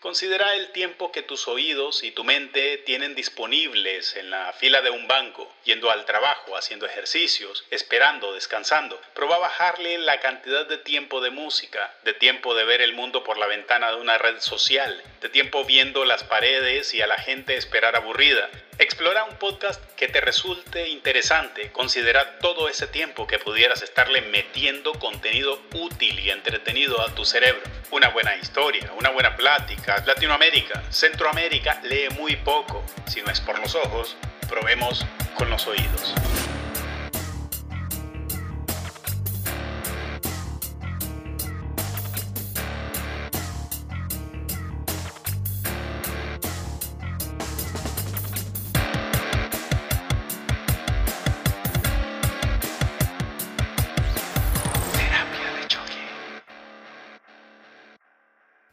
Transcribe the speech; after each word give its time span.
Considera 0.00 0.54
el 0.54 0.72
tiempo 0.72 1.10
que 1.10 1.22
tus 1.22 1.48
oídos 1.48 2.04
y 2.04 2.10
tu 2.10 2.22
mente 2.22 2.76
tienen 2.84 3.14
disponibles 3.14 4.14
en 4.16 4.28
la 4.28 4.52
fila 4.52 4.82
de 4.82 4.90
un 4.90 5.08
banco, 5.08 5.50
yendo 5.64 5.90
al 5.90 6.04
trabajo, 6.04 6.54
haciendo 6.54 6.84
ejercicios, 6.84 7.64
esperando, 7.70 8.34
descansando. 8.34 9.00
Prueba 9.14 9.38
bajarle 9.38 9.96
la 9.96 10.20
cantidad 10.20 10.66
de 10.66 10.76
tiempo 10.76 11.22
de 11.22 11.30
música, 11.30 11.94
de 12.04 12.12
tiempo 12.12 12.54
de 12.54 12.64
ver 12.64 12.82
el 12.82 12.92
mundo 12.92 13.24
por 13.24 13.38
la 13.38 13.46
ventana 13.46 13.90
de 13.90 13.96
una 13.96 14.18
red 14.18 14.38
social, 14.40 15.02
de 15.22 15.30
tiempo 15.30 15.64
viendo 15.64 16.04
las 16.04 16.24
paredes 16.24 16.92
y 16.92 17.00
a 17.00 17.06
la 17.06 17.16
gente 17.16 17.56
esperar 17.56 17.96
aburrida. 17.96 18.50
Explora 18.78 19.24
un 19.24 19.36
podcast 19.38 19.82
que 19.96 20.06
te 20.06 20.20
resulte 20.20 20.90
interesante. 20.90 21.72
Considera 21.72 22.38
todo 22.40 22.68
ese 22.68 22.86
tiempo 22.86 23.26
que 23.26 23.38
pudieras 23.38 23.80
estarle 23.80 24.20
metiendo 24.20 24.92
contenido 24.98 25.58
útil 25.72 26.20
y 26.20 26.30
entretenido 26.30 27.00
a 27.00 27.14
tu 27.14 27.24
cerebro. 27.24 27.62
Una 27.90 28.10
buena 28.10 28.36
historia, 28.36 28.92
una 28.98 29.08
buena 29.08 29.34
plática. 29.34 29.95
Latinoamérica, 30.04 30.82
Centroamérica 30.90 31.80
lee 31.84 32.08
muy 32.18 32.36
poco. 32.36 32.84
Si 33.06 33.22
no 33.22 33.30
es 33.30 33.40
por 33.40 33.58
los 33.58 33.74
ojos, 33.74 34.16
probemos 34.48 35.06
con 35.36 35.48
los 35.48 35.66
oídos. 35.66 36.14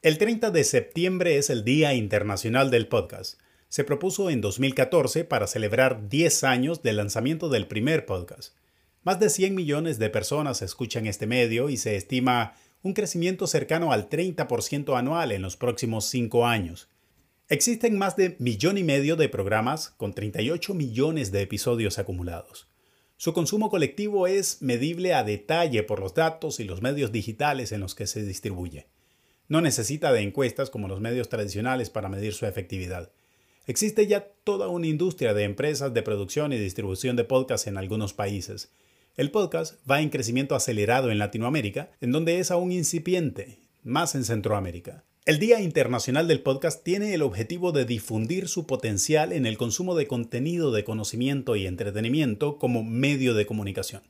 El 0.04 0.18
30 0.18 0.52
de 0.52 0.66
septiembre 0.66 1.38
es 1.38 1.50
el 1.50 1.64
Día 1.64 1.94
Internacional 1.94 2.70
del 2.70 2.90
Podcast. 2.90 3.40
Se 3.70 3.86
propuso 3.86 4.30
en 4.30 4.42
2014 4.42 5.24
para 5.24 5.48
celebrar 5.48 6.10
10 6.10 6.44
años 6.44 6.84
del 6.84 6.98
lanzamiento 6.98 7.48
del 7.48 7.68
primer 7.68 8.06
podcast. 8.06 8.54
Más 9.04 9.22
de 9.22 9.30
100 9.30 9.56
millones 9.56 10.00
de 10.00 10.10
personas 10.10 10.62
escuchan 10.62 11.08
este 11.08 11.26
medio 11.26 11.70
y 11.70 11.78
se 11.78 11.96
estima 11.96 12.54
un 12.82 12.94
crecimiento 12.94 13.48
cercano 13.48 13.94
al 13.94 14.10
30% 14.10 15.00
anual 15.00 15.32
en 15.32 15.42
los 15.42 15.56
próximos 15.56 16.04
5 16.08 16.46
años. 16.46 16.90
Existen 17.48 17.98
más 17.98 18.18
de 18.18 18.36
millón 18.40 18.78
y 18.78 18.84
medio 18.84 19.16
de 19.16 19.30
programas 19.30 19.92
con 19.92 20.14
38 20.14 20.74
millones 20.74 21.32
de 21.32 21.44
episodios 21.44 21.98
acumulados. 21.98 22.68
Su 23.16 23.32
consumo 23.32 23.70
colectivo 23.70 24.28
es 24.28 24.62
medible 24.62 25.14
a 25.14 25.24
detalle 25.24 25.82
por 25.84 26.02
los 26.02 26.14
datos 26.14 26.60
y 26.60 26.66
los 26.66 26.82
medios 26.82 27.14
digitales 27.14 27.72
en 27.72 27.80
los 27.80 27.96
que 27.96 28.06
se 28.06 28.26
distribuye. 28.26 28.88
No 29.48 29.62
necesita 29.62 30.12
de 30.12 30.22
encuestas 30.22 30.70
como 30.70 30.88
los 30.88 31.02
medios 31.02 31.30
tradicionales 31.30 31.90
para 31.90 32.10
medir 32.10 32.34
su 32.34 32.46
efectividad. 32.46 33.12
Existe 33.66 34.08
ya 34.08 34.28
toda 34.44 34.68
una 34.68 34.88
industria 34.88 35.34
de 35.34 35.44
empresas 35.44 35.94
de 35.94 36.04
producción 36.04 36.52
y 36.54 36.58
distribución 36.58 37.16
de 37.16 37.24
podcasts 37.24 37.68
en 37.68 37.78
algunos 37.78 38.14
países. 38.14 38.72
El 39.16 39.32
podcast 39.32 39.76
va 39.90 40.02
en 40.02 40.10
crecimiento 40.10 40.56
acelerado 40.56 41.12
en 41.12 41.20
Latinoamérica, 41.20 41.92
en 42.02 42.12
donde 42.12 42.40
es 42.40 42.52
aún 42.52 42.72
incipiente, 42.72 43.60
más 43.84 44.16
en 44.16 44.24
Centroamérica. 44.24 45.04
El 45.26 45.40
Día 45.40 45.62
Internacional 45.62 46.28
del 46.28 46.42
Podcast 46.42 46.84
tiene 46.84 47.14
el 47.14 47.22
objetivo 47.22 47.72
de 47.72 47.86
difundir 47.86 48.50
su 48.50 48.68
potencial 48.68 49.32
en 49.32 49.46
el 49.46 49.58
consumo 49.58 49.96
de 49.96 50.08
contenido 50.08 50.72
de 50.74 50.84
conocimiento 50.84 51.56
y 51.56 51.66
entretenimiento 51.66 52.58
como 52.58 52.84
medio 52.84 53.34
de 53.34 53.46
comunicación. 53.46 54.04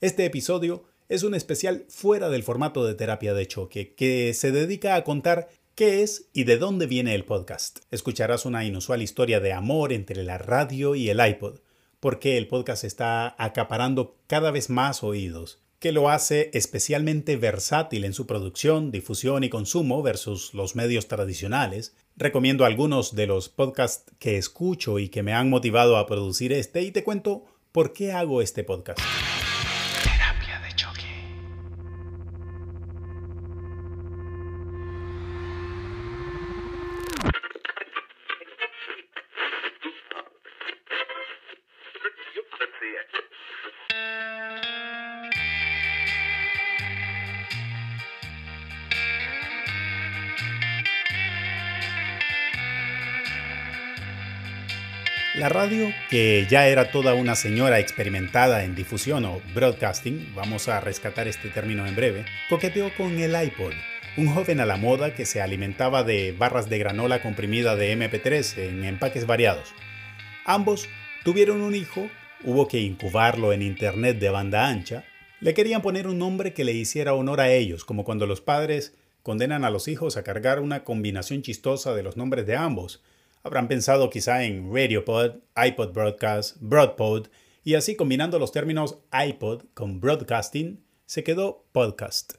Este 0.00 0.24
episodio 0.24 0.84
es 1.08 1.22
un 1.22 1.34
especial 1.34 1.84
fuera 1.88 2.28
del 2.28 2.42
formato 2.42 2.84
de 2.86 2.94
terapia 2.94 3.34
de 3.34 3.46
choque 3.46 3.94
que 3.94 4.32
se 4.34 4.52
dedica 4.52 4.94
a 4.94 5.04
contar 5.04 5.48
qué 5.74 6.02
es 6.02 6.28
y 6.32 6.44
de 6.44 6.56
dónde 6.56 6.86
viene 6.86 7.14
el 7.14 7.24
podcast. 7.24 7.80
Escucharás 7.90 8.46
una 8.46 8.64
inusual 8.64 9.02
historia 9.02 9.40
de 9.40 9.52
amor 9.52 9.92
entre 9.92 10.22
la 10.22 10.38
radio 10.38 10.94
y 10.94 11.10
el 11.10 11.24
iPod, 11.24 11.58
porque 12.00 12.36
el 12.38 12.48
podcast 12.48 12.84
está 12.84 13.34
acaparando 13.38 14.16
cada 14.26 14.50
vez 14.50 14.70
más 14.70 15.02
oídos, 15.02 15.60
que 15.78 15.92
lo 15.92 16.08
hace 16.08 16.50
especialmente 16.54 17.36
versátil 17.36 18.04
en 18.04 18.14
su 18.14 18.26
producción, 18.26 18.90
difusión 18.90 19.44
y 19.44 19.50
consumo 19.50 20.02
versus 20.02 20.54
los 20.54 20.76
medios 20.76 21.08
tradicionales. 21.08 21.94
Recomiendo 22.16 22.64
algunos 22.64 23.14
de 23.14 23.26
los 23.26 23.48
podcasts 23.48 24.12
que 24.18 24.38
escucho 24.38 24.98
y 24.98 25.08
que 25.08 25.22
me 25.22 25.32
han 25.32 25.50
motivado 25.50 25.96
a 25.96 26.06
producir 26.06 26.52
este 26.52 26.82
y 26.82 26.92
te 26.92 27.04
cuento 27.04 27.44
por 27.72 27.92
qué 27.92 28.12
hago 28.12 28.40
este 28.40 28.64
podcast. 28.64 29.00
Que 56.10 56.46
ya 56.50 56.68
era 56.68 56.90
toda 56.90 57.14
una 57.14 57.34
señora 57.34 57.78
experimentada 57.78 58.64
en 58.64 58.74
difusión 58.74 59.24
o 59.24 59.40
broadcasting, 59.54 60.34
vamos 60.34 60.68
a 60.68 60.80
rescatar 60.80 61.26
este 61.26 61.48
término 61.48 61.86
en 61.86 61.96
breve, 61.96 62.26
coqueteó 62.50 62.94
con 62.94 63.18
el 63.18 63.34
iPod, 63.40 63.72
un 64.18 64.26
joven 64.26 64.60
a 64.60 64.66
la 64.66 64.76
moda 64.76 65.14
que 65.14 65.24
se 65.24 65.40
alimentaba 65.40 66.04
de 66.04 66.32
barras 66.32 66.68
de 66.68 66.78
granola 66.78 67.22
comprimida 67.22 67.76
de 67.76 67.96
MP3 67.96 68.58
en 68.58 68.84
empaques 68.84 69.26
variados. 69.26 69.72
Ambos 70.44 70.86
tuvieron 71.24 71.62
un 71.62 71.74
hijo, 71.74 72.10
hubo 72.42 72.68
que 72.68 72.80
incubarlo 72.80 73.52
en 73.54 73.62
Internet 73.62 74.18
de 74.18 74.28
banda 74.28 74.68
ancha, 74.68 75.04
le 75.40 75.54
querían 75.54 75.80
poner 75.80 76.06
un 76.06 76.18
nombre 76.18 76.52
que 76.52 76.64
le 76.64 76.72
hiciera 76.72 77.14
honor 77.14 77.40
a 77.40 77.50
ellos, 77.50 77.86
como 77.86 78.04
cuando 78.04 78.26
los 78.26 78.42
padres 78.42 78.94
condenan 79.22 79.64
a 79.64 79.70
los 79.70 79.88
hijos 79.88 80.18
a 80.18 80.24
cargar 80.24 80.60
una 80.60 80.84
combinación 80.84 81.40
chistosa 81.40 81.94
de 81.94 82.02
los 82.02 82.18
nombres 82.18 82.46
de 82.46 82.56
ambos, 82.56 83.02
Habrán 83.46 83.68
pensado 83.68 84.08
quizá 84.08 84.44
en 84.44 84.74
RadioPod, 84.74 85.32
iPod 85.54 85.92
Broadcast, 85.92 86.56
BroadPod, 86.60 87.26
y 87.62 87.74
así 87.74 87.94
combinando 87.94 88.38
los 88.38 88.52
términos 88.52 89.00
iPod 89.12 89.64
con 89.74 90.00
broadcasting, 90.00 90.82
se 91.04 91.24
quedó 91.24 91.66
podcast. 91.72 92.36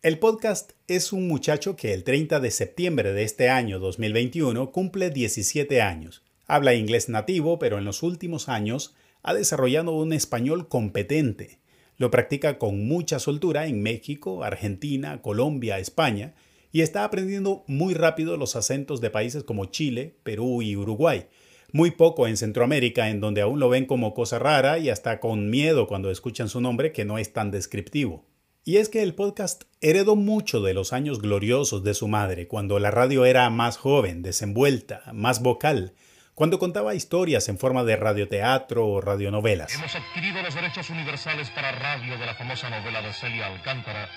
El 0.00 0.20
podcast 0.20 0.74
es 0.86 1.12
un 1.12 1.26
muchacho 1.26 1.74
que 1.74 1.92
el 1.92 2.04
30 2.04 2.38
de 2.38 2.52
septiembre 2.52 3.12
de 3.12 3.24
este 3.24 3.48
año 3.48 3.80
2021 3.80 4.70
cumple 4.70 5.10
17 5.10 5.82
años. 5.82 6.22
Habla 6.46 6.74
inglés 6.74 7.08
nativo, 7.08 7.58
pero 7.58 7.76
en 7.78 7.84
los 7.84 8.04
últimos 8.04 8.48
años 8.48 8.94
ha 9.24 9.34
desarrollado 9.34 9.90
un 9.90 10.12
español 10.12 10.68
competente. 10.68 11.58
Lo 11.96 12.12
practica 12.12 12.58
con 12.58 12.86
mucha 12.86 13.18
soltura 13.18 13.66
en 13.66 13.82
México, 13.82 14.44
Argentina, 14.44 15.20
Colombia, 15.20 15.80
España, 15.80 16.36
y 16.72 16.82
está 16.82 17.04
aprendiendo 17.04 17.64
muy 17.66 17.94
rápido 17.94 18.36
los 18.36 18.56
acentos 18.56 19.00
de 19.00 19.10
países 19.10 19.44
como 19.44 19.66
Chile, 19.66 20.16
Perú 20.22 20.62
y 20.62 20.76
Uruguay. 20.76 21.26
Muy 21.72 21.90
poco 21.90 22.26
en 22.26 22.36
Centroamérica, 22.36 23.10
en 23.10 23.20
donde 23.20 23.42
aún 23.42 23.60
lo 23.60 23.68
ven 23.68 23.86
como 23.86 24.14
cosa 24.14 24.38
rara 24.38 24.78
y 24.78 24.88
hasta 24.88 25.20
con 25.20 25.50
miedo 25.50 25.86
cuando 25.86 26.10
escuchan 26.10 26.48
su 26.48 26.60
nombre 26.60 26.92
que 26.92 27.04
no 27.04 27.18
es 27.18 27.32
tan 27.32 27.50
descriptivo. 27.50 28.26
Y 28.64 28.76
es 28.78 28.88
que 28.88 29.02
el 29.02 29.14
podcast 29.14 29.64
heredó 29.80 30.14
mucho 30.14 30.60
de 30.60 30.74
los 30.74 30.92
años 30.92 31.20
gloriosos 31.20 31.84
de 31.84 31.94
su 31.94 32.08
madre, 32.08 32.48
cuando 32.48 32.78
la 32.78 32.90
radio 32.90 33.24
era 33.24 33.48
más 33.50 33.78
joven, 33.78 34.22
desenvuelta, 34.22 35.02
más 35.12 35.42
vocal, 35.42 35.94
cuando 36.34 36.58
contaba 36.58 36.94
historias 36.94 37.48
en 37.48 37.58
forma 37.58 37.84
de 37.84 37.96
radioteatro 37.96 38.86
o 38.86 39.00
radionovelas. 39.00 39.74
Hemos 39.74 39.94
adquirido 39.94 40.42
los 40.42 40.54
derechos 40.54 40.90
universales 40.90 41.50
para 41.50 41.72
radio 41.72 42.18
de 42.18 42.26
la 42.26 42.34
famosa 42.34 42.68
novela 42.70 43.00
de 43.02 43.12
Celia 43.12 43.46
Alcántara 43.46 44.08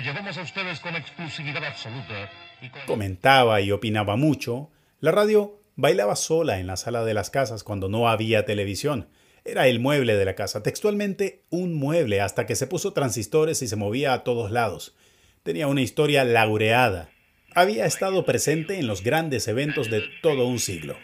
llevamos 0.00 0.36
a 0.38 0.42
ustedes 0.42 0.80
con 0.80 0.96
exclusividad 0.96 1.64
absoluta. 1.64 2.30
Comentaba 2.86 3.60
y 3.60 3.72
opinaba 3.72 4.16
mucho. 4.16 4.70
La 5.00 5.12
radio 5.12 5.60
bailaba 5.76 6.16
sola 6.16 6.58
en 6.58 6.66
la 6.66 6.76
sala 6.76 7.04
de 7.04 7.14
las 7.14 7.30
casas 7.30 7.62
cuando 7.62 7.88
no 7.88 8.08
había 8.08 8.44
televisión. 8.44 9.08
Era 9.44 9.68
el 9.68 9.78
mueble 9.78 10.16
de 10.16 10.24
la 10.24 10.34
casa, 10.34 10.62
textualmente 10.62 11.44
un 11.50 11.74
mueble, 11.74 12.20
hasta 12.20 12.46
que 12.46 12.56
se 12.56 12.66
puso 12.66 12.92
transistores 12.92 13.62
y 13.62 13.68
se 13.68 13.76
movía 13.76 14.12
a 14.12 14.24
todos 14.24 14.50
lados. 14.50 14.96
Tenía 15.44 15.68
una 15.68 15.82
historia 15.82 16.24
laureada. 16.24 17.10
Había 17.54 17.86
estado 17.86 18.24
presente 18.24 18.78
en 18.78 18.86
los 18.86 19.02
grandes 19.02 19.46
eventos 19.46 19.88
de 19.88 20.02
todo 20.20 20.46
un 20.46 20.58
siglo. 20.58 20.98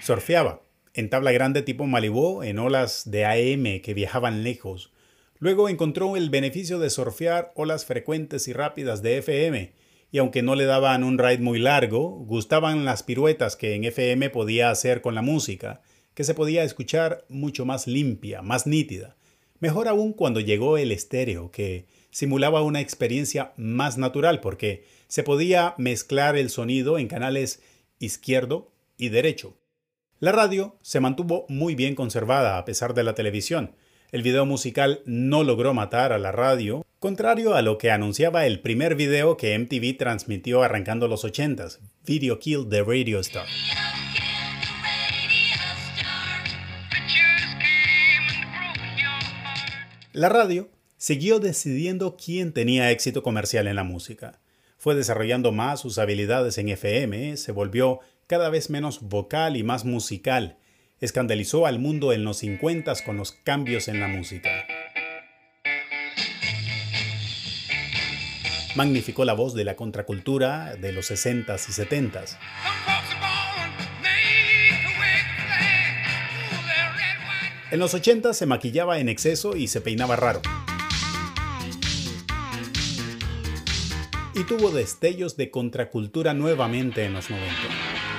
Surfeaba 0.00 0.60
en 0.94 1.08
tabla 1.08 1.32
grande 1.32 1.62
tipo 1.62 1.86
Malibu 1.86 2.42
en 2.42 2.58
olas 2.58 3.10
de 3.10 3.24
AM 3.24 3.80
que 3.80 3.94
viajaban 3.94 4.42
lejos. 4.42 4.92
Luego 5.38 5.68
encontró 5.68 6.16
el 6.16 6.30
beneficio 6.30 6.78
de 6.78 6.90
surfear 6.90 7.52
olas 7.54 7.86
frecuentes 7.86 8.48
y 8.48 8.52
rápidas 8.52 9.00
de 9.02 9.18
FM, 9.18 9.72
y 10.12 10.18
aunque 10.18 10.42
no 10.42 10.54
le 10.56 10.64
daban 10.64 11.04
un 11.04 11.18
ride 11.18 11.38
muy 11.38 11.58
largo, 11.58 12.10
gustaban 12.10 12.84
las 12.84 13.02
piruetas 13.02 13.56
que 13.56 13.74
en 13.74 13.84
FM 13.84 14.30
podía 14.30 14.70
hacer 14.70 15.00
con 15.00 15.14
la 15.14 15.22
música, 15.22 15.80
que 16.14 16.24
se 16.24 16.34
podía 16.34 16.64
escuchar 16.64 17.24
mucho 17.28 17.64
más 17.64 17.86
limpia, 17.86 18.42
más 18.42 18.66
nítida. 18.66 19.16
Mejor 19.58 19.88
aún 19.88 20.12
cuando 20.12 20.40
llegó 20.40 20.78
el 20.78 20.92
estéreo, 20.92 21.50
que 21.50 21.86
simulaba 22.10 22.62
una 22.62 22.80
experiencia 22.80 23.52
más 23.56 23.98
natural 23.98 24.40
porque 24.40 24.84
se 25.08 25.22
podía 25.22 25.74
mezclar 25.78 26.36
el 26.36 26.50
sonido 26.50 26.98
en 26.98 27.08
canales 27.08 27.62
izquierdo 27.98 28.72
y 28.96 29.10
derecho. 29.10 29.56
La 30.18 30.32
radio 30.32 30.76
se 30.82 31.00
mantuvo 31.00 31.46
muy 31.48 31.74
bien 31.74 31.94
conservada 31.94 32.58
a 32.58 32.64
pesar 32.64 32.94
de 32.94 33.04
la 33.04 33.14
televisión. 33.14 33.74
El 34.12 34.22
video 34.22 34.44
musical 34.44 35.02
no 35.06 35.44
logró 35.44 35.72
matar 35.72 36.12
a 36.12 36.18
la 36.18 36.32
radio, 36.32 36.84
contrario 36.98 37.54
a 37.54 37.62
lo 37.62 37.78
que 37.78 37.90
anunciaba 37.90 38.44
el 38.44 38.60
primer 38.60 38.96
video 38.96 39.36
que 39.36 39.56
MTV 39.56 39.96
transmitió 39.96 40.62
arrancando 40.62 41.06
los 41.06 41.24
80s, 41.24 41.78
Video 42.04 42.38
Kill 42.38 42.68
the 42.68 42.82
Radio 42.82 43.20
Star. 43.20 43.46
La 50.12 50.28
radio 50.28 50.68
siguió 50.96 51.38
decidiendo 51.38 52.16
quién 52.16 52.52
tenía 52.52 52.90
éxito 52.90 53.22
comercial 53.22 53.68
en 53.68 53.76
la 53.76 53.84
música. 53.84 54.40
Fue 54.76 54.96
desarrollando 54.96 55.52
más 55.52 55.78
sus 55.78 55.98
habilidades 55.98 56.58
en 56.58 56.68
FM, 56.68 57.36
se 57.36 57.52
volvió 57.52 58.00
cada 58.26 58.50
vez 58.50 58.70
menos 58.70 59.02
vocal 59.02 59.56
y 59.56 59.62
más 59.62 59.84
musical. 59.84 60.58
Escandalizó 60.98 61.64
al 61.64 61.78
mundo 61.78 62.12
en 62.12 62.24
los 62.24 62.38
50 62.38 62.92
con 63.06 63.18
los 63.18 63.30
cambios 63.30 63.86
en 63.86 64.00
la 64.00 64.08
música. 64.08 64.50
Magnificó 68.74 69.24
la 69.24 69.34
voz 69.34 69.54
de 69.54 69.62
la 69.62 69.76
contracultura 69.76 70.74
de 70.74 70.90
los 70.90 71.08
60s 71.12 71.68
y 71.68 71.72
70s. 71.72 72.36
En 77.70 77.78
los 77.78 77.94
80 77.94 78.34
se 78.34 78.46
maquillaba 78.46 78.98
en 78.98 79.08
exceso 79.08 79.54
y 79.54 79.68
se 79.68 79.80
peinaba 79.80 80.16
raro. 80.16 80.42
Y 84.34 84.42
tuvo 84.42 84.70
destellos 84.70 85.36
de 85.36 85.50
contracultura 85.50 86.34
nuevamente 86.34 87.04
en 87.04 87.12
los 87.12 87.30
90. 87.30 88.09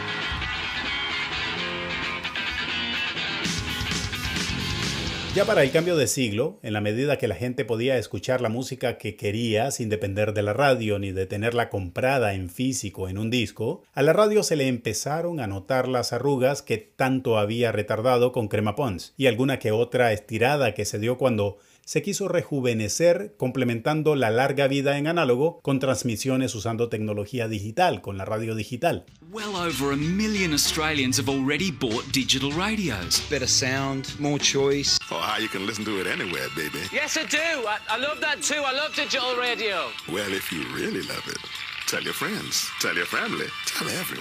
Ya 5.33 5.45
para 5.45 5.63
el 5.63 5.71
cambio 5.71 5.95
de 5.95 6.07
siglo, 6.07 6.59
en 6.61 6.73
la 6.73 6.81
medida 6.81 7.17
que 7.17 7.29
la 7.29 7.35
gente 7.35 7.63
podía 7.63 7.97
escuchar 7.97 8.41
la 8.41 8.49
música 8.49 8.97
que 8.97 9.15
quería 9.15 9.71
sin 9.71 9.87
depender 9.87 10.33
de 10.33 10.41
la 10.41 10.51
radio 10.51 10.99
ni 10.99 11.13
de 11.13 11.25
tenerla 11.25 11.69
comprada 11.69 12.33
en 12.33 12.49
físico 12.49 13.07
en 13.07 13.17
un 13.17 13.29
disco, 13.29 13.81
a 13.93 14.01
la 14.01 14.11
radio 14.11 14.43
se 14.43 14.57
le 14.57 14.67
empezaron 14.67 15.39
a 15.39 15.47
notar 15.47 15.87
las 15.87 16.11
arrugas 16.11 16.61
que 16.61 16.77
tanto 16.77 17.37
había 17.37 17.71
retardado 17.71 18.33
con 18.33 18.49
Crema 18.49 18.75
Pons 18.75 19.13
y 19.15 19.27
alguna 19.27 19.57
que 19.57 19.71
otra 19.71 20.11
estirada 20.11 20.73
que 20.73 20.83
se 20.83 20.99
dio 20.99 21.17
cuando 21.17 21.59
se 21.85 22.01
quiso 22.01 22.27
rejuvenecer 22.27 23.35
complementando 23.37 24.15
la 24.15 24.29
larga 24.29 24.67
vida 24.67 24.97
en 24.97 25.07
análogo 25.07 25.59
con 25.61 25.79
transmisiones 25.79 26.55
usando 26.55 26.89
tecnología 26.89 27.47
digital, 27.47 28.01
con 28.01 28.17
la 28.17 28.25
radio 28.25 28.55
digital. 28.55 29.05
Well 29.31 29.55
over 29.55 29.93
a 29.93 29.97
million 29.97 30.51
Australians 30.51 31.17
have 31.17 31.29
already 31.29 31.71
bought 31.71 32.05
digital 32.11 32.51
radios. 32.51 33.21
Better 33.29 33.47
sound, 33.47 34.07
more 34.19 34.39
choice. 34.39 34.97
Oh, 35.09 35.19
how 35.19 35.39
you 35.41 35.49
can 35.49 35.65
listen 35.65 35.85
to 35.85 35.99
it 36.01 36.07
anywhere, 36.07 36.47
baby. 36.55 36.79
Yes, 36.91 37.17
I 37.17 37.25
do. 37.25 37.67
I, 37.67 37.77
I 37.89 37.97
love 37.97 38.19
that 38.21 38.41
too. 38.41 38.61
I 38.61 38.73
love 38.73 38.93
digital 38.95 39.35
radio. 39.37 39.87
Well, 40.11 40.31
if 40.33 40.51
you 40.51 40.63
really 40.75 41.01
love 41.07 41.23
it. 41.27 41.37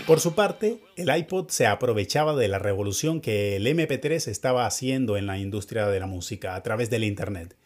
Por 0.06 0.20
su 0.20 0.34
parte, 0.34 0.80
el 0.96 1.14
iPod 1.14 1.48
se 1.50 1.66
aprovechaba 1.66 2.34
de 2.34 2.48
la 2.48 2.58
revolución 2.58 3.20
que 3.20 3.56
el 3.56 3.66
MP3 3.66 4.28
estaba 4.28 4.66
haciendo 4.66 5.16
en 5.16 5.26
la 5.26 5.38
industria 5.38 5.86
de 5.86 6.00
la 6.00 6.06
música 6.06 6.54
a 6.54 6.62
través 6.62 6.90
del 6.90 7.04
Internet 7.04 7.56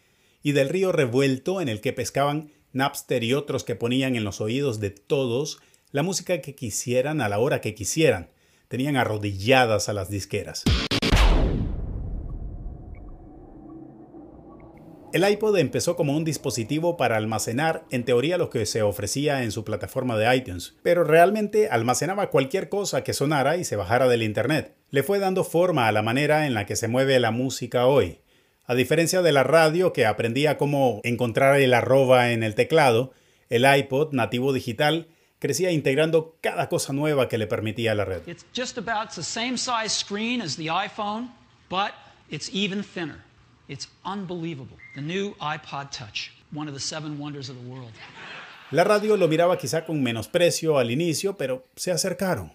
y 0.43 0.51
del 0.51 0.69
río 0.69 0.91
revuelto 0.91 1.59
en 1.59 1.69
el 1.69 1.81
que 1.81 1.93
pescaban 1.93 2.51
Napster 2.71 3.23
y 3.23 3.33
otros 3.33 3.63
que 3.63 3.75
ponían 3.75 4.15
en 4.15 4.23
los 4.23 4.41
oídos 4.41 4.79
de 4.79 4.91
todos 4.91 5.59
la 5.91 6.03
música 6.03 6.41
que 6.41 6.55
quisieran 6.55 7.21
a 7.21 7.29
la 7.29 7.39
hora 7.39 7.61
que 7.61 7.73
quisieran. 7.73 8.29
Tenían 8.67 8.97
arrodilladas 8.97 9.89
a 9.89 9.93
las 9.93 10.09
disqueras. 10.09 10.63
El 15.15 15.25
iPod 15.25 15.57
empezó 15.59 15.95
como 15.95 16.11
un 16.11 16.25
dispositivo 16.25 16.97
para 16.97 17.15
almacenar 17.15 17.85
en 17.89 18.03
teoría 18.03 18.37
lo 18.37 18.49
que 18.49 18.65
se 18.65 18.81
ofrecía 18.81 19.43
en 19.43 19.53
su 19.53 19.63
plataforma 19.63 20.17
de 20.17 20.35
iTunes, 20.35 20.75
pero 20.83 21.05
realmente 21.05 21.69
almacenaba 21.69 22.29
cualquier 22.29 22.67
cosa 22.67 23.01
que 23.01 23.13
sonara 23.13 23.55
y 23.55 23.63
se 23.63 23.77
bajara 23.77 24.09
del 24.09 24.23
Internet. 24.23 24.75
Le 24.89 25.03
fue 25.03 25.19
dando 25.19 25.45
forma 25.45 25.87
a 25.87 25.93
la 25.93 26.01
manera 26.01 26.47
en 26.47 26.53
la 26.53 26.65
que 26.65 26.75
se 26.75 26.89
mueve 26.89 27.17
la 27.21 27.31
música 27.31 27.85
hoy. 27.85 28.19
A 28.65 28.75
diferencia 28.75 29.21
de 29.21 29.31
la 29.31 29.43
radio 29.43 29.93
que 29.93 30.05
aprendía 30.05 30.57
cómo 30.57 30.99
encontrar 31.05 31.61
el 31.61 31.73
arroba 31.73 32.33
en 32.33 32.43
el 32.43 32.53
teclado, 32.53 33.13
el 33.47 33.63
iPod 33.63 34.11
nativo 34.11 34.51
digital 34.51 35.07
crecía 35.39 35.71
integrando 35.71 36.37
cada 36.41 36.67
cosa 36.67 36.91
nueva 36.91 37.29
que 37.29 37.37
le 37.37 37.47
permitía 37.47 37.95
la 37.95 38.03
red. 38.03 38.27
It's 38.27 38.45
just 38.53 38.77
about 38.77 39.11
the 39.15 39.23
same 39.23 39.57
size 39.57 39.97
screen 39.97 40.41
as 40.41 40.57
the 40.57 40.65
iPhone, 40.65 41.29
but 41.69 41.93
it's 42.29 42.49
even 42.53 42.83
thinner. 42.83 43.24
It's 43.67 43.89
unbelievable. 44.03 44.77
The 44.93 45.01
new 45.01 45.33
iPod 45.39 45.89
Touch, 45.89 46.31
one 46.51 46.67
of 46.67 46.75
the 46.75 46.79
seven 46.79 47.19
wonders 47.19 47.49
of 47.49 47.55
the 47.55 47.67
world. 47.67 47.91
La 48.71 48.83
radio 48.83 49.17
lo 49.17 49.27
miraba 49.27 49.57
quizá 49.57 49.85
con 49.85 50.03
menosprecio 50.03 50.77
al 50.77 50.91
inicio, 50.91 51.35
pero 51.37 51.65
se 51.75 51.91
acercaron. 51.91 52.53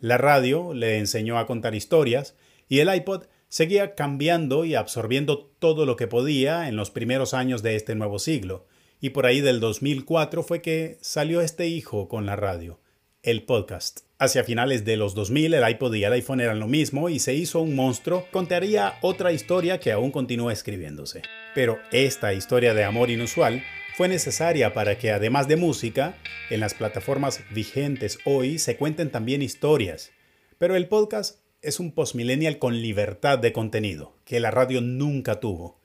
La 0.00 0.18
radio 0.18 0.74
le 0.74 0.98
enseñó 0.98 1.38
a 1.38 1.46
contar 1.46 1.74
historias 1.74 2.34
y 2.68 2.80
el 2.80 2.92
iPod 2.92 3.24
seguía 3.48 3.94
cambiando 3.94 4.64
y 4.64 4.74
absorbiendo 4.74 5.50
todo 5.58 5.86
lo 5.86 5.96
que 5.96 6.06
podía 6.06 6.68
en 6.68 6.76
los 6.76 6.90
primeros 6.90 7.34
años 7.34 7.62
de 7.62 7.76
este 7.76 7.94
nuevo 7.94 8.18
siglo. 8.18 8.66
Y 9.00 9.10
por 9.10 9.26
ahí 9.26 9.40
del 9.40 9.60
2004 9.60 10.42
fue 10.42 10.60
que 10.60 10.98
salió 11.00 11.40
este 11.40 11.68
hijo 11.68 12.08
con 12.08 12.26
la 12.26 12.34
radio, 12.34 12.80
el 13.22 13.44
podcast. 13.44 14.07
Hacia 14.20 14.42
finales 14.42 14.84
de 14.84 14.96
los 14.96 15.14
2000 15.14 15.54
el 15.54 15.70
iPod 15.70 15.94
y 15.94 16.02
el 16.02 16.12
iPhone 16.12 16.40
eran 16.40 16.58
lo 16.58 16.66
mismo 16.66 17.08
y 17.08 17.20
se 17.20 17.34
hizo 17.34 17.60
un 17.60 17.76
monstruo, 17.76 18.26
contaría 18.32 18.94
otra 19.00 19.30
historia 19.30 19.78
que 19.78 19.92
aún 19.92 20.10
continúa 20.10 20.52
escribiéndose. 20.52 21.22
Pero 21.54 21.78
esta 21.92 22.34
historia 22.34 22.74
de 22.74 22.82
amor 22.82 23.10
inusual 23.10 23.62
fue 23.96 24.08
necesaria 24.08 24.74
para 24.74 24.98
que 24.98 25.12
además 25.12 25.46
de 25.46 25.54
música, 25.54 26.16
en 26.50 26.58
las 26.58 26.74
plataformas 26.74 27.44
vigentes 27.52 28.18
hoy 28.24 28.58
se 28.58 28.76
cuenten 28.76 29.12
también 29.12 29.40
historias. 29.40 30.10
Pero 30.58 30.74
el 30.74 30.88
podcast 30.88 31.38
es 31.62 31.78
un 31.78 31.92
postmillennial 31.92 32.58
con 32.58 32.82
libertad 32.82 33.38
de 33.38 33.52
contenido, 33.52 34.16
que 34.24 34.40
la 34.40 34.50
radio 34.50 34.80
nunca 34.80 35.38
tuvo. 35.38 35.78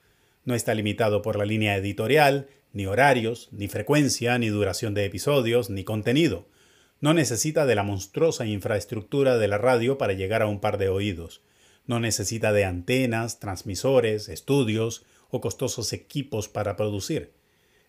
No 0.44 0.56
está 0.56 0.74
limitado 0.74 1.22
por 1.22 1.36
la 1.36 1.44
línea 1.44 1.76
editorial, 1.76 2.48
ni 2.72 2.86
horarios, 2.86 3.48
ni 3.52 3.68
frecuencia, 3.68 4.36
ni 4.40 4.48
duración 4.48 4.92
de 4.92 5.04
episodios, 5.04 5.70
ni 5.70 5.84
contenido 5.84 6.48
no 7.04 7.12
necesita 7.12 7.66
de 7.66 7.74
la 7.74 7.82
monstruosa 7.82 8.46
infraestructura 8.46 9.36
de 9.36 9.46
la 9.46 9.58
radio 9.58 9.98
para 9.98 10.14
llegar 10.14 10.40
a 10.40 10.46
un 10.46 10.58
par 10.58 10.78
de 10.78 10.88
oídos. 10.88 11.42
No 11.86 12.00
necesita 12.00 12.50
de 12.50 12.64
antenas, 12.64 13.40
transmisores, 13.40 14.30
estudios 14.30 15.04
o 15.28 15.42
costosos 15.42 15.92
equipos 15.92 16.48
para 16.48 16.76
producir. 16.76 17.34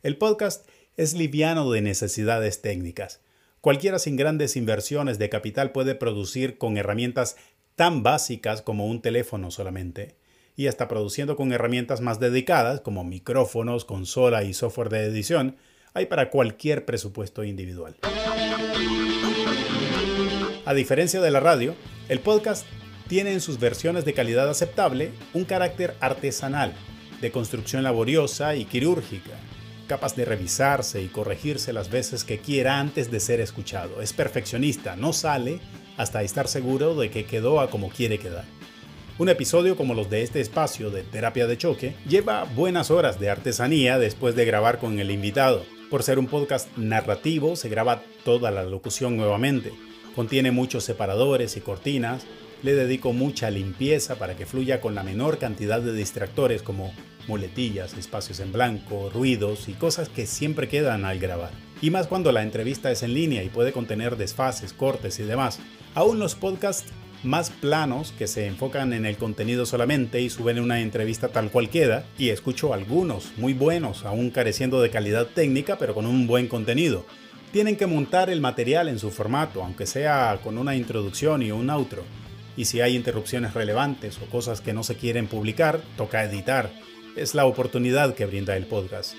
El 0.03 0.17
podcast 0.17 0.67
es 0.97 1.13
liviano 1.13 1.71
de 1.71 1.79
necesidades 1.79 2.61
técnicas. 2.61 3.21
Cualquiera 3.61 3.99
sin 3.99 4.17
grandes 4.17 4.57
inversiones 4.57 5.17
de 5.17 5.29
capital 5.29 5.71
puede 5.71 5.95
producir 5.95 6.57
con 6.57 6.75
herramientas 6.75 7.37
tan 7.77 8.03
básicas 8.03 8.61
como 8.61 8.85
un 8.85 9.01
teléfono 9.01 9.49
solamente, 9.49 10.17
y 10.57 10.67
hasta 10.67 10.89
produciendo 10.89 11.37
con 11.37 11.53
herramientas 11.53 12.01
más 12.01 12.19
dedicadas 12.19 12.81
como 12.81 13.05
micrófonos, 13.05 13.85
consola 13.85 14.43
y 14.43 14.53
software 14.53 14.89
de 14.89 15.05
edición, 15.05 15.55
hay 15.93 16.07
para 16.07 16.29
cualquier 16.29 16.83
presupuesto 16.83 17.45
individual. 17.45 17.95
A 20.65 20.73
diferencia 20.73 21.21
de 21.21 21.29
la 21.29 21.39
radio, 21.39 21.75
el 22.09 22.21
podcast 22.21 22.65
tiene 23.07 23.31
en 23.31 23.39
sus 23.39 23.59
versiones 23.59 24.03
de 24.03 24.13
calidad 24.13 24.49
aceptable 24.49 25.11
un 25.35 25.45
carácter 25.45 25.95
artesanal, 25.99 26.73
de 27.21 27.29
construcción 27.29 27.83
laboriosa 27.83 28.55
y 28.55 28.65
quirúrgica, 28.65 29.33
capaz 29.87 30.15
de 30.15 30.25
revisarse 30.25 31.03
y 31.03 31.07
corregirse 31.07 31.71
las 31.71 31.91
veces 31.91 32.23
que 32.23 32.39
quiera 32.39 32.79
antes 32.79 33.11
de 33.11 33.19
ser 33.19 33.41
escuchado. 33.41 34.01
Es 34.01 34.11
perfeccionista, 34.13 34.95
no 34.95 35.13
sale 35.13 35.59
hasta 35.97 36.23
estar 36.23 36.47
seguro 36.47 36.95
de 36.95 37.11
que 37.11 37.25
quedó 37.25 37.59
a 37.59 37.69
como 37.69 37.89
quiere 37.89 38.17
quedar. 38.17 38.45
Un 39.19 39.29
episodio 39.29 39.77
como 39.77 39.93
los 39.93 40.09
de 40.09 40.23
este 40.23 40.41
espacio 40.41 40.89
de 40.89 41.03
terapia 41.03 41.45
de 41.45 41.59
choque 41.59 41.95
lleva 42.09 42.43
buenas 42.43 42.89
horas 42.89 43.19
de 43.19 43.29
artesanía 43.29 43.99
después 43.99 44.35
de 44.35 44.45
grabar 44.45 44.79
con 44.79 44.97
el 44.97 45.11
invitado. 45.11 45.63
Por 45.91 46.01
ser 46.01 46.17
un 46.17 46.25
podcast 46.25 46.75
narrativo, 46.75 47.55
se 47.55 47.69
graba 47.69 48.01
toda 48.23 48.49
la 48.49 48.63
locución 48.63 49.15
nuevamente 49.15 49.71
Contiene 50.15 50.51
muchos 50.51 50.85
separadores 50.85 51.57
y 51.57 51.61
cortinas. 51.61 52.25
Le 52.63 52.73
dedico 52.73 53.11
mucha 53.11 53.51
limpieza 53.51 54.15
para 54.15 54.35
que 54.35 54.45
fluya 54.45 54.79
con 54.79 54.95
la 54.95 55.03
menor 55.03 55.37
cantidad 55.37 55.81
de 55.81 55.93
distractores 55.93 56.61
como 56.61 56.93
muletillas, 57.27 57.95
espacios 57.95 58.39
en 58.39 58.53
blanco, 58.53 59.09
ruidos 59.13 59.67
y 59.67 59.73
cosas 59.73 60.07
que 60.07 60.25
siempre 60.25 60.69
quedan 60.69 61.03
al 61.03 61.19
grabar. 61.19 61.51
Y 61.81 61.89
más 61.89 62.07
cuando 62.07 62.31
la 62.31 62.43
entrevista 62.43 62.91
es 62.91 63.03
en 63.03 63.13
línea 63.13 63.43
y 63.43 63.49
puede 63.49 63.73
contener 63.73 64.15
desfases, 64.15 64.71
cortes 64.71 65.19
y 65.19 65.23
demás. 65.23 65.59
Aún 65.95 66.17
los 66.17 66.35
podcasts 66.35 66.91
más 67.23 67.49
planos 67.49 68.13
que 68.17 68.27
se 68.27 68.45
enfocan 68.45 68.93
en 68.93 69.05
el 69.05 69.17
contenido 69.17 69.65
solamente 69.65 70.21
y 70.21 70.29
suben 70.29 70.59
una 70.59 70.79
entrevista 70.79 71.29
tal 71.29 71.49
cual 71.49 71.69
queda, 71.69 72.05
y 72.17 72.29
escucho 72.29 72.73
algunos 72.73 73.33
muy 73.37 73.53
buenos, 73.53 74.05
aún 74.05 74.29
careciendo 74.29 74.81
de 74.81 74.91
calidad 74.91 75.27
técnica, 75.27 75.77
pero 75.77 75.93
con 75.93 76.05
un 76.05 76.27
buen 76.27 76.47
contenido. 76.47 77.05
Tienen 77.55 77.77
que 77.77 77.87
montar 77.87 78.29
el 78.29 78.41
material 78.41 78.89
en 78.89 78.99
su 78.99 79.11
formato, 79.11 79.63
aunque 79.63 79.85
sea 79.85 80.41
con 80.43 80.57
una 80.57 80.75
introducción 80.75 81.41
y 81.41 81.51
un 81.51 81.69
outro. 81.69 82.03
Y 82.57 82.65
si 82.65 82.81
hay 82.81 82.97
interrupciones 82.97 83.53
relevantes 83.53 84.19
o 84.21 84.25
cosas 84.25 84.59
que 84.59 84.73
no 84.73 84.83
se 84.83 84.97
quieren 84.97 85.27
publicar, 85.27 85.79
toca 85.95 86.25
editar. 86.25 86.69
Es 87.15 87.33
la 87.33 87.45
oportunidad 87.45 88.13
que 88.13 88.25
brinda 88.25 88.57
el 88.57 88.65
podcast. 88.65 89.15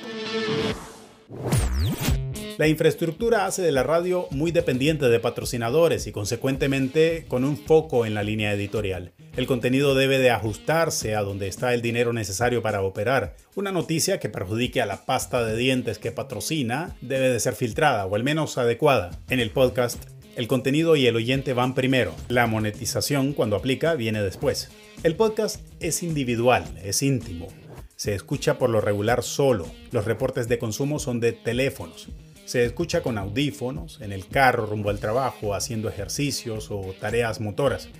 La 2.58 2.68
infraestructura 2.68 3.46
hace 3.46 3.62
de 3.62 3.72
la 3.72 3.84
radio 3.84 4.26
muy 4.30 4.52
dependiente 4.52 5.08
de 5.08 5.18
patrocinadores 5.18 6.06
y 6.06 6.12
consecuentemente 6.12 7.24
con 7.28 7.42
un 7.42 7.56
foco 7.56 8.04
en 8.04 8.12
la 8.12 8.22
línea 8.22 8.52
editorial. 8.52 9.14
El 9.36 9.46
contenido 9.46 9.94
debe 9.94 10.18
de 10.18 10.30
ajustarse 10.30 11.14
a 11.14 11.20
donde 11.20 11.46
está 11.46 11.74
el 11.74 11.82
dinero 11.82 12.14
necesario 12.14 12.62
para 12.62 12.80
operar. 12.80 13.36
Una 13.54 13.70
noticia 13.70 14.18
que 14.18 14.30
perjudique 14.30 14.80
a 14.80 14.86
la 14.86 15.04
pasta 15.04 15.44
de 15.44 15.54
dientes 15.54 15.98
que 15.98 16.10
patrocina 16.10 16.96
debe 17.02 17.28
de 17.28 17.38
ser 17.38 17.54
filtrada 17.54 18.06
o 18.06 18.16
al 18.16 18.24
menos 18.24 18.56
adecuada. 18.56 19.10
En 19.28 19.38
el 19.38 19.50
podcast, 19.50 20.02
el 20.36 20.48
contenido 20.48 20.96
y 20.96 21.06
el 21.06 21.16
oyente 21.16 21.52
van 21.52 21.74
primero. 21.74 22.14
La 22.28 22.46
monetización, 22.46 23.34
cuando 23.34 23.56
aplica, 23.56 23.94
viene 23.94 24.22
después. 24.22 24.70
El 25.02 25.16
podcast 25.16 25.60
es 25.80 26.02
individual, 26.02 26.64
es 26.82 27.02
íntimo. 27.02 27.48
Se 27.94 28.14
escucha 28.14 28.56
por 28.56 28.70
lo 28.70 28.80
regular 28.80 29.22
solo. 29.22 29.66
Los 29.92 30.06
reportes 30.06 30.48
de 30.48 30.58
consumo 30.58 30.98
son 30.98 31.20
de 31.20 31.32
teléfonos. 31.32 32.08
Se 32.46 32.64
escucha 32.64 33.02
con 33.02 33.18
audífonos, 33.18 34.00
en 34.00 34.12
el 34.12 34.28
carro 34.28 34.64
rumbo 34.64 34.88
al 34.88 35.00
trabajo, 35.00 35.54
haciendo 35.54 35.90
ejercicios 35.90 36.70
o 36.70 36.94
tareas 36.98 37.40
motoras. 37.40 37.90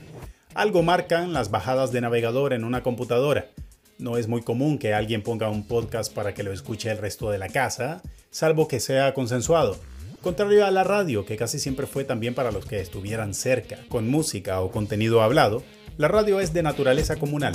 Algo 0.57 0.83
marcan 0.83 1.35
las 1.35 1.51
bajadas 1.51 1.93
de 1.93 2.01
navegador 2.01 2.55
en 2.55 2.65
una 2.65 2.83
computadora. 2.83 3.51
No 3.99 4.17
es 4.17 4.27
muy 4.27 4.41
común 4.41 4.79
que 4.79 4.95
alguien 4.95 5.23
ponga 5.23 5.51
un 5.51 5.69
podcast 5.69 6.11
para 6.15 6.33
que 6.33 6.43
lo 6.45 6.51
escuche 6.51 6.91
el 6.91 6.97
resto 6.97 7.31
de 7.31 7.37
la 7.37 7.51
casa, 7.51 8.01
salvo 8.31 8.67
que 8.67 8.81
sea 8.81 9.13
consensuado. 9.13 9.77
Contrario 10.23 10.65
a 10.65 10.71
la 10.71 10.83
radio, 10.83 11.27
que 11.27 11.37
casi 11.37 11.59
siempre 11.59 11.87
fue 11.87 12.05
también 12.05 12.35
para 12.35 12.53
los 12.53 12.65
que 12.65 12.81
estuvieran 12.81 13.35
cerca, 13.35 13.81
con 13.91 14.09
música 14.09 14.63
o 14.63 14.71
contenido 14.71 15.21
hablado, 15.21 15.63
la 15.99 16.09
radio 16.09 16.41
es 16.41 16.55
de 16.55 16.63
naturaleza 16.63 17.17
comunal. 17.17 17.53